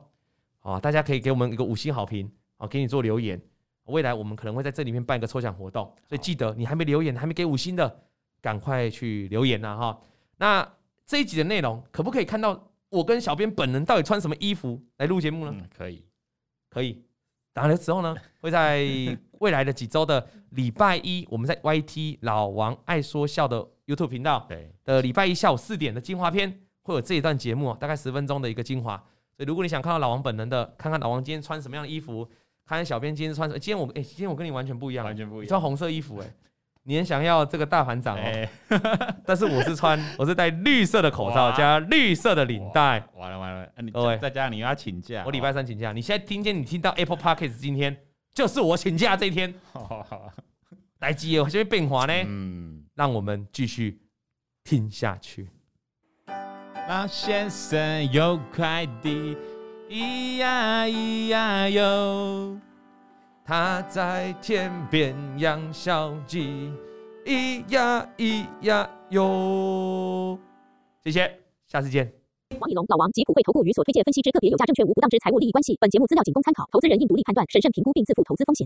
[0.59, 0.77] 啊！
[0.77, 3.41] 大家可以给我们一个五星好评啊，给你做留言。
[3.85, 8.03] 未来我们可能会在这里面办一个抽奖活动，所以记得你还没留言、还没给五星的，
[8.43, 9.99] 赶快去留言呐哈。
[10.37, 10.69] 那
[11.05, 15.55] 这一集的内容可不可以看到我跟小编本人到底穿什么衣服来录节目呢？
[15.75, 16.03] 可以，
[16.69, 17.03] 可以。
[17.53, 18.83] 打了之后呢，会在
[19.39, 24.47] 未来的几周的礼拜一，我们在 YT 老王爱说笑的 YouTube 频道
[24.83, 28.97] 的礼拜一下午四点的精华篇，会有这一段节目，大概十分钟的一个精华。
[29.37, 32.25] 所以如果你想看到老王本人的，看看老王今天穿什么样的衣服，
[32.65, 36.33] 看看小编今天穿什么，今天我哎、欸，今天我跟你完全不一样，完全不一样，穿红色衣服哎、欸。
[36.85, 38.49] 你很想要这个大盘长哦，欸、
[39.25, 43.01] 但是我是穿， 我是戴绿色的口罩加绿色的领带。
[43.15, 45.91] 完了完了，你再加上你又要请假，我礼拜三请假。
[45.93, 47.95] 你现在听见你听到 Apple Podcast 今天
[48.33, 49.53] 就是我请假这一天。
[50.99, 52.13] 来机哦，这边变化呢？
[52.25, 53.99] 嗯，让我们继续
[54.63, 55.49] 听下去。
[56.89, 59.37] 老先生有快递，
[59.89, 62.59] 咿呀咿呀哟。
[63.45, 66.71] 他在天边养小鸡，
[67.25, 70.39] 咿呀咿呀哟。
[71.03, 72.09] 谢谢，下次见。
[72.57, 75.75] 王以龙、老王及普惠投顾与所推荐分析之个别有价证券无不当之财务利益关系。
[75.81, 78.65] 本节目资料仅供参考，投资人应独立判断、审慎评估并自负投资风险。